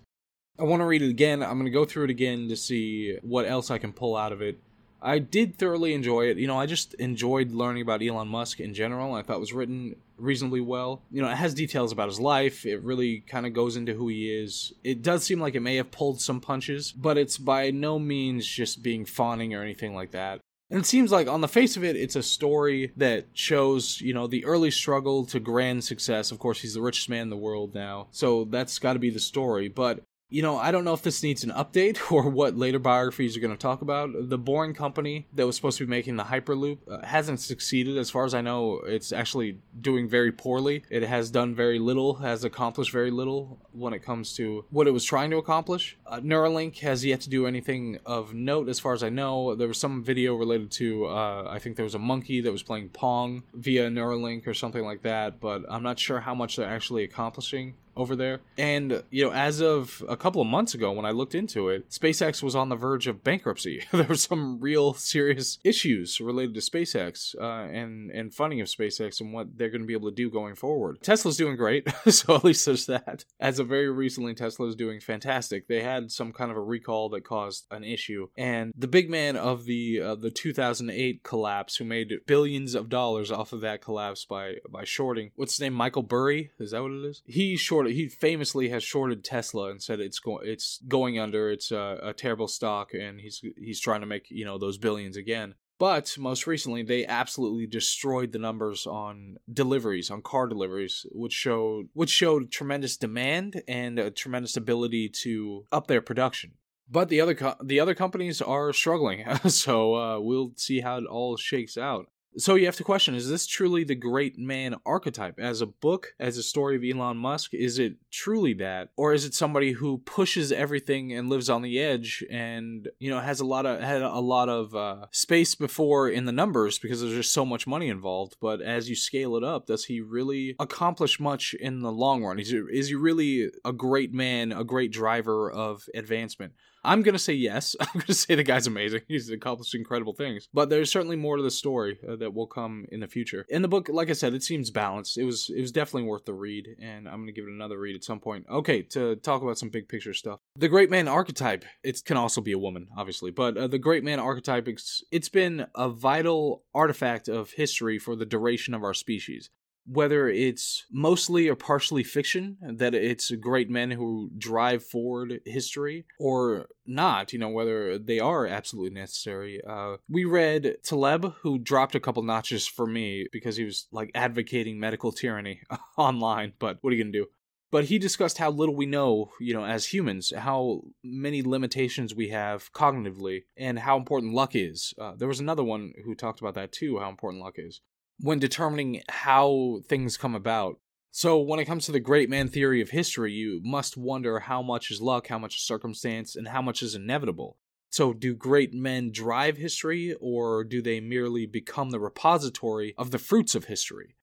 I 0.58 0.63
want 0.63 0.82
to 0.82 0.86
read 0.86 1.01
it 1.01 1.10
again. 1.10 1.44
I'm 1.44 1.60
going 1.60 1.65
to 1.65 1.72
go 1.72 1.86
through 1.86 2.06
it 2.06 2.10
again 2.10 2.48
to 2.48 2.56
see 2.56 3.18
what 3.22 3.46
else 3.46 3.70
I 3.70 3.80
can 3.80 3.92
pull 3.92 4.15
out 4.15 4.32
of 4.32 4.42
it. 4.42 4.60
I 5.03 5.19
did 5.19 5.57
thoroughly 5.57 5.93
enjoy 5.93 6.27
it. 6.29 6.38
You 6.38 6.48
know, 6.48 6.57
I 6.57 6.65
just 6.65 6.93
enjoyed 6.95 7.51
learning 7.51 7.81
about 7.81 8.01
Elon 8.01 8.29
Musk 8.29 8.60
in 8.60 8.74
general. 8.74 9.13
I 9.13 9.22
thought 9.22 9.36
it 9.36 9.41
was 9.41 9.53
written 9.53 9.98
reasonably 10.17 10.62
well. 10.62 11.01
You 11.12 11.22
know, 11.22 11.29
it 11.29 11.36
has 11.36 11.53
details 11.53 11.91
about 11.91 12.07
his 12.07 12.19
life. 12.19 12.65
It 12.65 12.81
really 12.81 13.19
kind 13.19 13.45
of 13.45 13.53
goes 13.53 13.75
into 13.75 13.93
who 13.93 14.07
he 14.07 14.33
is. 14.33 14.74
It 14.83 15.01
does 15.01 15.24
seem 15.24 15.39
like 15.39 15.55
it 15.55 15.60
may 15.60 15.75
have 15.75 15.91
pulled 15.91 16.22
some 16.22 16.39
punches, 16.39 16.91
but 16.91 17.17
it's 17.17 17.38
by 17.38 17.69
no 17.72 18.00
means 18.00 18.48
just 18.48 18.81
being 18.81 19.05
fawning 19.05 19.53
or 19.53 19.62
anything 19.62 19.93
like 19.93 20.12
that. 20.12 20.39
And 20.69 20.79
it 20.79 20.86
seems 20.86 21.12
like 21.12 21.27
on 21.27 21.41
the 21.41 21.48
face 21.48 21.77
of 21.77 21.83
it, 21.83 21.95
it's 21.95 22.15
a 22.15 22.24
story 22.24 22.93
that 22.98 23.27
shows, 23.33 24.01
you 24.01 24.13
know, 24.13 24.25
the 24.25 24.45
early 24.45 24.72
struggle 24.72 25.25
to 25.25 25.39
grand 25.39 25.83
success. 25.83 26.31
Of 26.31 26.39
course, 26.39 26.62
he's 26.62 26.74
the 26.74 26.81
richest 26.81 27.10
man 27.10 27.24
in 27.24 27.29
the 27.29 27.38
world 27.38 27.75
now. 27.75 28.07
So 28.12 28.45
that's 28.45 28.79
got 28.79 28.93
to 28.93 29.00
be 29.00 29.12
the 29.12 29.19
story. 29.19 29.67
But 29.67 30.01
you 30.34 30.42
know, 30.42 30.58
I 30.58 30.72
don't 30.72 30.84
know 30.84 30.96
if 30.96 31.04
this 31.04 31.22
needs 31.22 31.44
an 31.44 31.52
update 31.52 32.12
or 32.12 32.28
what 32.28 32.58
later 32.58 32.80
biographies 32.80 33.38
are 33.38 33.40
going 33.40 33.56
to 33.56 33.58
talk 33.58 33.84
about. 33.84 34.10
The 34.30 34.38
Boring 34.38 34.74
Company 34.74 35.28
that 35.36 35.46
was 35.46 35.56
supposed 35.56 35.78
to 35.78 35.86
be 35.86 35.90
making 35.92 36.16
the 36.16 36.24
Hyperloop 36.24 36.80
uh, 36.90 37.06
hasn't 37.06 37.40
succeeded. 37.40 38.00
As 38.00 38.10
far 38.10 38.25
as 38.25 38.34
I 38.34 38.42
know, 38.42 38.82
it's 38.84 39.12
actually 39.12 39.60
doing 39.80 40.10
very 40.10 40.32
poorly. 40.32 40.86
It 40.90 41.04
has 41.04 41.30
done 41.30 41.54
very 41.54 41.78
little, 41.78 42.16
has 42.16 42.44
accomplished 42.44 42.92
very 42.92 43.12
little 43.12 43.60
when 43.74 43.94
it 43.94 44.00
comes 44.00 44.34
to 44.38 44.66
what 44.72 44.88
it 44.88 44.92
was 44.92 45.06
trying 45.06 45.30
to 45.30 45.38
accomplish. 45.38 45.98
Uh, 46.08 46.20
Neuralink 46.20 46.80
has 46.80 47.06
yet 47.06 47.22
to 47.22 47.30
do 47.30 47.46
anything 47.46 48.00
of 48.04 48.34
note, 48.34 48.70
as 48.70 48.80
far 48.80 48.94
as 48.94 49.04
I 49.04 49.10
know. 49.10 49.54
There 49.54 49.68
was 49.68 49.80
some 49.80 50.04
video 50.04 50.36
related 50.36 50.72
to, 50.72 51.06
uh, 51.06 51.48
I 51.48 51.60
think 51.60 51.75
there 51.75 51.86
was 51.86 51.94
a 51.94 52.00
monkey 52.00 52.42
that 52.42 52.52
was 52.52 52.63
playing 52.63 52.90
Pong 52.90 53.44
via 53.54 53.88
Neuralink 53.88 54.48
or 54.48 54.56
something 54.56 54.84
like 54.84 55.04
that, 55.04 55.40
but 55.40 55.62
I'm 55.70 55.84
not 55.84 56.00
sure 56.00 56.22
how 56.22 56.34
much 56.34 56.56
they're 56.56 56.68
actually 56.68 57.04
accomplishing 57.04 57.75
over 57.96 58.16
there. 58.16 58.40
And, 58.58 59.04
you 59.10 59.26
know, 59.26 59.32
as 59.32 59.62
of 59.62 60.04
a 60.08 60.18
couple 60.18 60.42
of 60.42 60.48
months 60.48 60.74
ago 60.74 60.92
when 60.92 61.06
I 61.06 61.12
looked 61.12 61.36
into 61.36 61.70
it, 61.70 61.90
SpaceX 61.90 62.42
was 62.42 62.56
on 62.56 62.70
the 62.70 62.76
verge 62.76 63.08
of 63.08 63.24
bankruptcy. 63.24 63.84
there 63.92 64.04
were 64.04 64.16
some 64.16 64.60
real 64.60 64.94
serious 64.94 65.60
issues 65.64 66.20
related 66.20 66.56
to 66.56 66.62
SpaceX 66.62 67.36
uh, 67.40 67.72
and, 67.72 68.12
and 68.12 68.34
funding 68.34 68.62
of 68.62 68.68
SpaceX 68.68 69.22
and 69.22 69.34
what 69.34 69.58
they're 69.58 69.70
going 69.70 69.82
to 69.82 69.88
be 69.88 69.94
able 69.94 70.10
to 70.10 70.16
do 70.16 70.30
going 70.30 70.56
forward. 70.56 71.02
Tesla's 71.02 71.38
doing 71.38 71.56
great, 71.56 71.88
so 72.08 72.36
at 72.36 72.44
least 72.44 72.66
there's 72.66 72.86
that. 72.88 73.26
As 73.40 73.60
of 73.60 73.68
very 73.68 73.90
recently, 73.90 74.34
Tesla 74.34 74.68
is 74.68 74.76
doing 74.76 75.00
fantastic. 75.00 75.68
They 75.68 75.82
had 75.82 76.12
some 76.12 76.32
kind 76.32 76.52
of 76.52 76.58
a 76.58 76.62
recall 76.62 77.10
that 77.10 77.24
caused 77.24 77.66
an 77.72 77.84
issue. 77.84 78.28
And 78.38 78.74
the 78.78 78.88
big 78.88 79.10
man 79.10 79.38
of 79.38 79.66
the 79.66 80.02
uh, 80.02 80.16
the 80.16 80.32
2008 80.32 81.24
collapse, 81.24 81.76
who 81.76 81.86
made 81.86 82.12
billions 82.26 82.76
of 82.76 82.90
dollars 82.90 83.32
off 83.32 83.54
of 83.54 83.62
that 83.62 83.82
collapse 83.82 84.26
by, 84.26 84.56
by 84.70 84.84
shorting, 84.84 85.32
what's 85.36 85.54
his 85.54 85.62
name? 85.62 85.74
Michael 85.74 86.04
Burry? 86.04 86.52
Is 86.60 86.72
that 86.72 86.82
what 86.82 86.92
it 86.92 87.06
is? 87.06 87.22
He 87.26 87.56
shorted 87.56 87.83
shorted. 87.84 87.96
He 87.96 88.10
famously 88.10 88.70
has 88.70 88.84
shorted 88.84 89.24
Tesla 89.24 89.70
and 89.70 89.82
said 89.82 90.00
it's 90.00 90.20
going 90.20 90.48
it's 90.48 90.80
going 90.88 91.20
under. 91.20 91.50
It's 91.50 91.72
a, 91.72 92.00
a 92.04 92.13
terrible 92.13 92.48
stock, 92.48 92.94
and 92.94 93.20
he's 93.20 93.42
he's 93.58 93.80
trying 93.80 94.02
to 94.02 94.08
make 94.08 94.30
you 94.30 94.46
know 94.46 94.58
those 94.58 94.78
billions 94.78 95.18
again. 95.18 95.56
But 95.80 96.16
most 96.18 96.48
recently, 96.48 96.84
they 96.84 97.06
absolutely 97.06 97.66
destroyed 97.66 98.32
the 98.32 98.40
numbers 98.40 98.86
on 98.86 99.38
deliveries, 99.52 100.12
on 100.12 100.22
car 100.22 100.48
deliveries, 100.48 101.06
which 101.12 101.34
showed 101.34 101.90
which 101.94 102.10
showed 102.10 102.52
tremendous 102.52 102.98
demand 102.98 103.62
and 103.68 104.00
a 104.00 104.12
tremendous 104.12 104.56
ability 104.56 105.10
to 105.24 105.66
up 105.72 105.88
their 105.88 106.02
production. 106.02 106.54
But 106.90 107.10
the 107.10 107.22
other 107.22 107.34
co- 107.34 107.56
the 107.63 107.80
other 107.80 107.96
companies 107.96 108.42
are 108.42 108.72
struggling, 108.74 109.25
so 109.48 109.96
uh, 109.96 110.20
we'll 110.20 110.54
see 110.56 110.82
how 110.82 110.98
it 110.98 111.06
all 111.06 111.38
shakes 111.38 111.78
out. 111.78 112.08
So 112.38 112.56
you 112.56 112.66
have 112.66 112.75
to 112.78 112.84
question 112.84 113.16
is 113.16 113.30
this 113.30 113.46
truly 113.46 113.84
the 113.84 113.96
great 113.96 114.38
man 114.38 114.75
archetype? 114.86 115.40
As 115.40 115.62
a 115.62 115.68
book, 115.68 116.16
as 116.20 116.38
a 116.38 116.44
story 116.44 116.75
of 116.75 116.84
Elon 116.84 117.18
Musk, 117.18 117.54
is 117.54 117.78
it 117.78 117.96
truly 118.12 118.54
that? 118.56 118.90
Or 118.96 119.13
is 119.13 119.25
it 119.25 119.34
somebody 119.34 119.74
who 119.74 120.00
pushes 120.00 120.52
everything 120.52 121.13
and 121.13 121.30
lives 121.30 121.50
on 121.50 121.62
the 121.62 121.80
edge 121.80 122.24
and, 122.30 122.90
you 123.00 123.10
know, 123.10 123.20
has 123.20 123.40
a 123.40 123.46
lot 123.46 123.66
of 123.66 123.80
had 123.82 124.02
a 124.02 124.20
lot 124.20 124.50
of 124.50 124.75
uh, 124.75 125.06
space 125.12 125.56
before 125.56 126.10
in 126.10 126.25
the 126.25 126.32
numbers 126.32 126.80
because 126.80 127.02
there's 127.02 127.13
just 127.13 127.34
so 127.34 127.46
much 127.46 127.68
money 127.68 127.88
involved, 127.88 128.38
but 128.42 128.62
as 128.62 128.90
you 128.90 128.96
scale 128.96 129.36
it 129.36 129.44
up, 129.44 129.68
does 129.68 129.86
he 129.86 130.02
really 130.02 130.56
accomplish 130.60 131.20
much 131.20 131.54
in 131.54 131.82
the 131.82 131.92
long 131.92 132.24
run? 132.24 132.40
Is 132.40 132.50
he, 132.50 132.58
is 132.72 132.88
he 132.88 132.96
really 132.96 133.52
a 133.63 133.74
great 133.74 134.13
man, 134.13 134.52
a 134.52 134.63
great 134.63 134.92
driver 134.92 135.52
of 135.52 135.88
advancement? 135.94 136.54
I'm 136.84 137.02
gonna 137.02 137.20
say 137.20 137.34
yes. 137.34 137.75
I'm 137.80 138.00
gonna 138.00 138.13
say 138.13 138.36
the 138.36 138.44
guy's 138.44 138.68
amazing. 138.68 139.02
He's 139.08 139.30
accomplished 139.30 139.75
incredible 139.75 140.13
things. 140.13 140.48
But 140.54 140.70
there's 140.70 140.92
certainly 140.92 141.16
more 141.16 141.38
to 141.38 141.44
the 141.44 141.52
story 141.52 142.00
uh, 142.08 142.16
that 142.18 142.34
will 142.34 142.48
come 142.48 142.86
in 142.92 143.00
the 143.00 143.08
future. 143.08 143.46
In 143.50 143.62
the 143.62 143.68
book, 143.68 143.90
like 143.90 144.10
I 144.10 144.13
said, 144.13 144.34
it 144.34 144.44
seems 144.44 144.70
balanced. 144.70 145.18
It 145.18 145.24
was 145.24 145.50
it 145.50 145.62
was 145.62 145.72
definitely 145.72 146.08
worth 146.08 146.25
the 146.25 146.34
read, 146.34 146.68
and 146.82 147.08
I'm 147.08 147.22
gonna 147.22 147.32
give 147.32 147.46
it 147.46 147.52
another 147.52 147.80
read 147.80 147.96
at 147.96 148.04
some 148.04 148.20
point. 148.20 148.46
Okay, 148.50 148.82
to 148.84 149.16
talk 149.18 149.42
about 149.42 149.58
some 149.58 149.70
big 149.70 149.88
picture 149.88 150.13
stuff. 150.13 150.40
The 150.56 150.70
great 150.70 150.90
man 150.90 151.08
archetype. 151.08 151.66
It 151.84 152.04
can 152.06 152.18
also 152.18 152.42
be 152.42 152.52
a 152.52 152.60
woman, 152.60 152.88
obviously, 152.98 153.32
but 153.32 153.58
uh, 153.58 153.68
the 153.68 153.80
great 153.80 154.04
man 154.04 154.20
archetype. 154.20 154.68
It's, 154.68 155.04
it's 155.12 155.30
been 155.30 155.66
a 155.75 155.90
vital 155.90 156.63
artifact 156.74 157.28
of 157.28 157.52
history 157.52 158.00
for 158.00 158.16
the 158.16 158.25
duration 158.25 158.74
of 158.74 158.84
our 158.84 158.94
species 158.94 159.50
whether 159.86 160.30
it's 160.30 160.86
mostly 160.92 161.48
or 161.48 161.56
partially 161.56 162.04
fiction, 162.04 162.58
that 162.62 162.94
it's 162.94 163.32
great 163.32 163.70
men 163.70 163.92
who 163.92 164.32
drive 164.38 164.84
forward 164.84 165.42
history, 165.46 166.06
or 166.20 166.68
not, 166.86 167.34
you 167.34 167.40
know, 167.40 167.50
whether 167.50 167.98
they 167.98 168.20
are 168.20 168.46
absolutely 168.46 168.92
necessary. 168.92 169.62
Uh, 169.68 169.98
we 170.10 170.25
read 170.25 170.78
Taleb, 170.84 171.34
who 171.42 171.58
dropped 171.58 171.96
a 171.96 172.00
couple 172.00 172.24
notches 172.24 172.68
for 172.68 172.88
me 172.88 173.27
because 173.31 173.57
he 173.57 173.64
was 173.64 173.88
like 173.92 174.12
advocating 174.16 174.79
medical 174.79 175.12
tyranny 175.12 175.62
online, 175.98 176.53
but 176.60 176.77
what 176.81 176.92
are 176.92 176.96
you 176.96 177.03
going 177.03 177.14
to 177.14 177.20
do? 177.20 177.27
But 177.72 177.86
he 177.86 177.98
discussed 177.98 178.38
how 178.38 178.51
little 178.51 178.75
we 178.75 178.86
know, 178.86 179.31
you 179.40 179.51
know, 179.55 179.66
as 179.66 179.88
humans, 179.88 180.31
how 180.38 180.81
many 181.03 181.42
limitations 181.42 182.14
we 182.14 182.29
have 182.29 182.72
cognitively, 182.72 183.46
and 183.57 183.79
how 183.79 183.98
important 183.98 184.36
luck 184.36 184.55
is. 184.55 184.94
Uh, 184.96 185.14
there 185.18 185.27
was 185.27 185.40
another 185.40 185.64
one 185.64 185.94
who 186.05 186.14
talked 186.14 186.40
about 186.40 186.53
that 186.53 186.72
too, 186.72 187.00
how 187.00 187.10
important 187.10 187.44
luck 187.44 187.55
is 187.57 187.81
when 188.24 188.40
determining 188.40 189.03
how 189.09 189.81
things 189.90 190.16
come 190.16 190.33
about. 190.33 190.79
So, 191.12 191.38
when 191.38 191.59
it 191.59 191.66
comes 191.66 191.86
to 191.86 191.92
the 191.92 192.00
great 192.00 192.29
man 192.29 192.48
theory 192.48 192.81
of 192.81 192.90
history, 192.90 193.33
you 193.33 193.59
must 193.64 193.98
wonder 193.98 194.40
how 194.40 194.62
much 194.62 194.90
is 194.90 195.01
luck, 195.01 195.27
how 195.27 195.38
much 195.38 195.57
is 195.57 195.62
circumstance, 195.62 196.33
and 196.33 196.48
how 196.48 196.62
much 196.62 196.81
is 196.81 196.96
inevitable. 196.96 197.57
So, 197.90 198.14
do 198.14 198.33
great 198.33 198.74
men 198.74 199.12
drive 199.12 199.57
history, 199.57 200.16
or 200.22 200.64
do 200.64 200.81
they 200.81 201.01
merely 201.01 201.46
become 201.46 201.90
the 201.90 202.00
repository 202.00 202.96
of 202.98 203.12
the 203.12 203.20
fruits 203.20 203.55
of 203.55 203.66
history? 203.66 204.16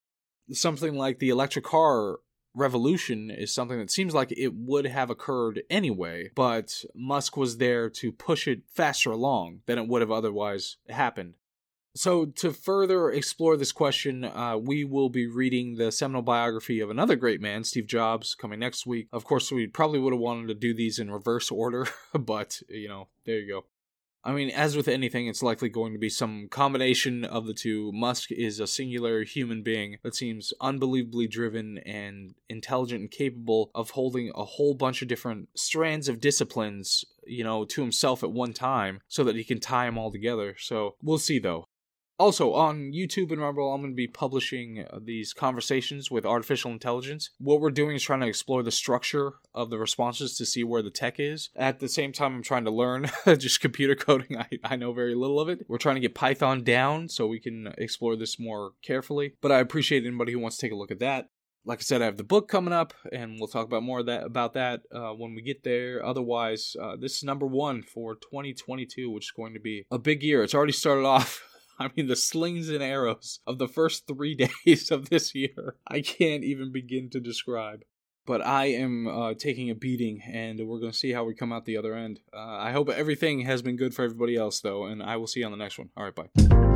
Something 0.50 0.94
like 0.94 1.18
the 1.18 1.28
electric 1.28 1.66
car 1.66 2.20
revolution 2.54 3.30
is 3.30 3.54
something 3.54 3.78
that 3.78 3.90
seems 3.90 4.14
like 4.14 4.32
it 4.32 4.54
would 4.54 4.86
have 4.86 5.10
occurred 5.10 5.62
anyway, 5.68 6.30
but 6.34 6.84
Musk 6.94 7.36
was 7.36 7.58
there 7.58 7.90
to 7.90 8.12
push 8.12 8.48
it 8.48 8.62
faster 8.66 9.10
along 9.10 9.60
than 9.66 9.78
it 9.78 9.86
would 9.86 10.00
have 10.00 10.10
otherwise 10.10 10.78
happened. 10.88 11.34
So, 12.00 12.24
to 12.24 12.54
further 12.54 13.10
explore 13.10 13.58
this 13.58 13.72
question, 13.72 14.24
uh, 14.24 14.56
we 14.56 14.84
will 14.84 15.10
be 15.10 15.26
reading 15.26 15.76
the 15.76 15.92
seminal 15.92 16.22
biography 16.22 16.80
of 16.80 16.88
another 16.88 17.14
great 17.14 17.42
man, 17.42 17.62
Steve 17.62 17.86
Jobs, 17.86 18.34
coming 18.34 18.58
next 18.58 18.86
week. 18.86 19.08
Of 19.12 19.24
course, 19.24 19.52
we 19.52 19.66
probably 19.66 19.98
would 19.98 20.14
have 20.14 20.20
wanted 20.20 20.48
to 20.48 20.54
do 20.54 20.72
these 20.72 20.98
in 20.98 21.10
reverse 21.10 21.50
order, 21.50 21.86
but, 22.18 22.62
you 22.70 22.88
know, 22.88 23.08
there 23.26 23.38
you 23.38 23.46
go. 23.46 23.64
I 24.24 24.32
mean, 24.32 24.48
as 24.48 24.78
with 24.78 24.88
anything, 24.88 25.26
it's 25.26 25.42
likely 25.42 25.68
going 25.68 25.92
to 25.92 25.98
be 25.98 26.08
some 26.08 26.48
combination 26.48 27.22
of 27.22 27.44
the 27.44 27.52
two. 27.52 27.92
Musk 27.92 28.32
is 28.32 28.60
a 28.60 28.66
singular 28.66 29.22
human 29.24 29.62
being 29.62 29.98
that 30.02 30.14
seems 30.14 30.54
unbelievably 30.58 31.28
driven 31.28 31.78
and 31.84 32.34
intelligent 32.48 33.02
and 33.02 33.10
capable 33.10 33.70
of 33.74 33.90
holding 33.90 34.32
a 34.34 34.44
whole 34.46 34.72
bunch 34.72 35.02
of 35.02 35.08
different 35.08 35.50
strands 35.54 36.08
of 36.08 36.18
disciplines, 36.18 37.04
you 37.26 37.44
know, 37.44 37.66
to 37.66 37.82
himself 37.82 38.22
at 38.22 38.32
one 38.32 38.54
time 38.54 39.02
so 39.06 39.22
that 39.22 39.36
he 39.36 39.44
can 39.44 39.60
tie 39.60 39.84
them 39.84 39.98
all 39.98 40.10
together. 40.10 40.56
So 40.58 40.96
we'll 41.02 41.18
see, 41.18 41.38
though. 41.38 41.66
Also, 42.20 42.52
on 42.52 42.92
YouTube 42.92 43.32
and 43.32 43.40
Rumble, 43.40 43.72
I'm 43.72 43.80
going 43.80 43.92
to 43.92 43.96
be 43.96 44.06
publishing 44.06 44.84
uh, 44.90 44.98
these 45.02 45.32
conversations 45.32 46.10
with 46.10 46.26
artificial 46.26 46.70
intelligence. 46.70 47.30
What 47.38 47.62
we're 47.62 47.70
doing 47.70 47.96
is 47.96 48.02
trying 48.02 48.20
to 48.20 48.26
explore 48.26 48.62
the 48.62 48.70
structure 48.70 49.36
of 49.54 49.70
the 49.70 49.78
responses 49.78 50.36
to 50.36 50.44
see 50.44 50.62
where 50.62 50.82
the 50.82 50.90
tech 50.90 51.18
is. 51.18 51.48
At 51.56 51.80
the 51.80 51.88
same 51.88 52.12
time, 52.12 52.34
I'm 52.34 52.42
trying 52.42 52.66
to 52.66 52.70
learn 52.70 53.10
just 53.38 53.62
computer 53.62 53.94
coding. 53.94 54.36
I, 54.36 54.48
I 54.62 54.76
know 54.76 54.92
very 54.92 55.14
little 55.14 55.40
of 55.40 55.48
it. 55.48 55.64
We're 55.66 55.78
trying 55.78 55.94
to 55.94 56.02
get 56.02 56.14
Python 56.14 56.62
down 56.62 57.08
so 57.08 57.26
we 57.26 57.40
can 57.40 57.72
explore 57.78 58.16
this 58.16 58.38
more 58.38 58.72
carefully. 58.82 59.36
But 59.40 59.50
I 59.50 59.60
appreciate 59.60 60.04
anybody 60.04 60.32
who 60.32 60.40
wants 60.40 60.58
to 60.58 60.66
take 60.66 60.72
a 60.72 60.76
look 60.76 60.90
at 60.90 60.98
that 60.98 61.30
like 61.64 61.80
I 61.80 61.82
said, 61.82 62.00
I 62.00 62.06
have 62.06 62.16
the 62.16 62.24
book 62.24 62.48
coming 62.48 62.72
up, 62.72 62.94
and 63.12 63.36
we'll 63.38 63.46
talk 63.46 63.66
about 63.66 63.82
more 63.82 64.00
of 64.00 64.06
that 64.06 64.24
about 64.24 64.54
that 64.54 64.80
uh, 64.94 65.10
when 65.10 65.34
we 65.34 65.42
get 65.42 65.62
there. 65.62 66.04
Otherwise, 66.04 66.74
uh, 66.80 66.96
this 66.98 67.16
is 67.16 67.22
number 67.22 67.46
one 67.46 67.82
for 67.82 68.14
2022, 68.14 69.10
which 69.10 69.26
is 69.26 69.30
going 69.30 69.52
to 69.52 69.60
be 69.60 69.84
a 69.90 69.98
big 69.98 70.22
year. 70.22 70.42
It's 70.42 70.54
already 70.54 70.72
started 70.72 71.04
off 71.04 71.49
I 71.80 71.88
mean, 71.96 72.08
the 72.08 72.16
slings 72.16 72.68
and 72.68 72.82
arrows 72.82 73.40
of 73.46 73.58
the 73.58 73.66
first 73.66 74.06
three 74.06 74.34
days 74.66 74.90
of 74.90 75.08
this 75.08 75.34
year, 75.34 75.76
I 75.88 76.02
can't 76.02 76.44
even 76.44 76.70
begin 76.70 77.08
to 77.10 77.20
describe. 77.20 77.84
But 78.26 78.46
I 78.46 78.66
am 78.66 79.08
uh, 79.08 79.34
taking 79.34 79.70
a 79.70 79.74
beating, 79.74 80.20
and 80.22 80.60
we're 80.68 80.78
going 80.78 80.92
to 80.92 80.96
see 80.96 81.12
how 81.12 81.24
we 81.24 81.34
come 81.34 81.52
out 81.52 81.64
the 81.64 81.78
other 81.78 81.94
end. 81.94 82.20
Uh, 82.32 82.36
I 82.36 82.70
hope 82.70 82.90
everything 82.90 83.40
has 83.40 83.62
been 83.62 83.76
good 83.76 83.94
for 83.94 84.04
everybody 84.04 84.36
else, 84.36 84.60
though, 84.60 84.84
and 84.84 85.02
I 85.02 85.16
will 85.16 85.26
see 85.26 85.40
you 85.40 85.46
on 85.46 85.52
the 85.52 85.58
next 85.58 85.78
one. 85.78 85.88
All 85.96 86.04
right, 86.04 86.14
bye. 86.14 86.69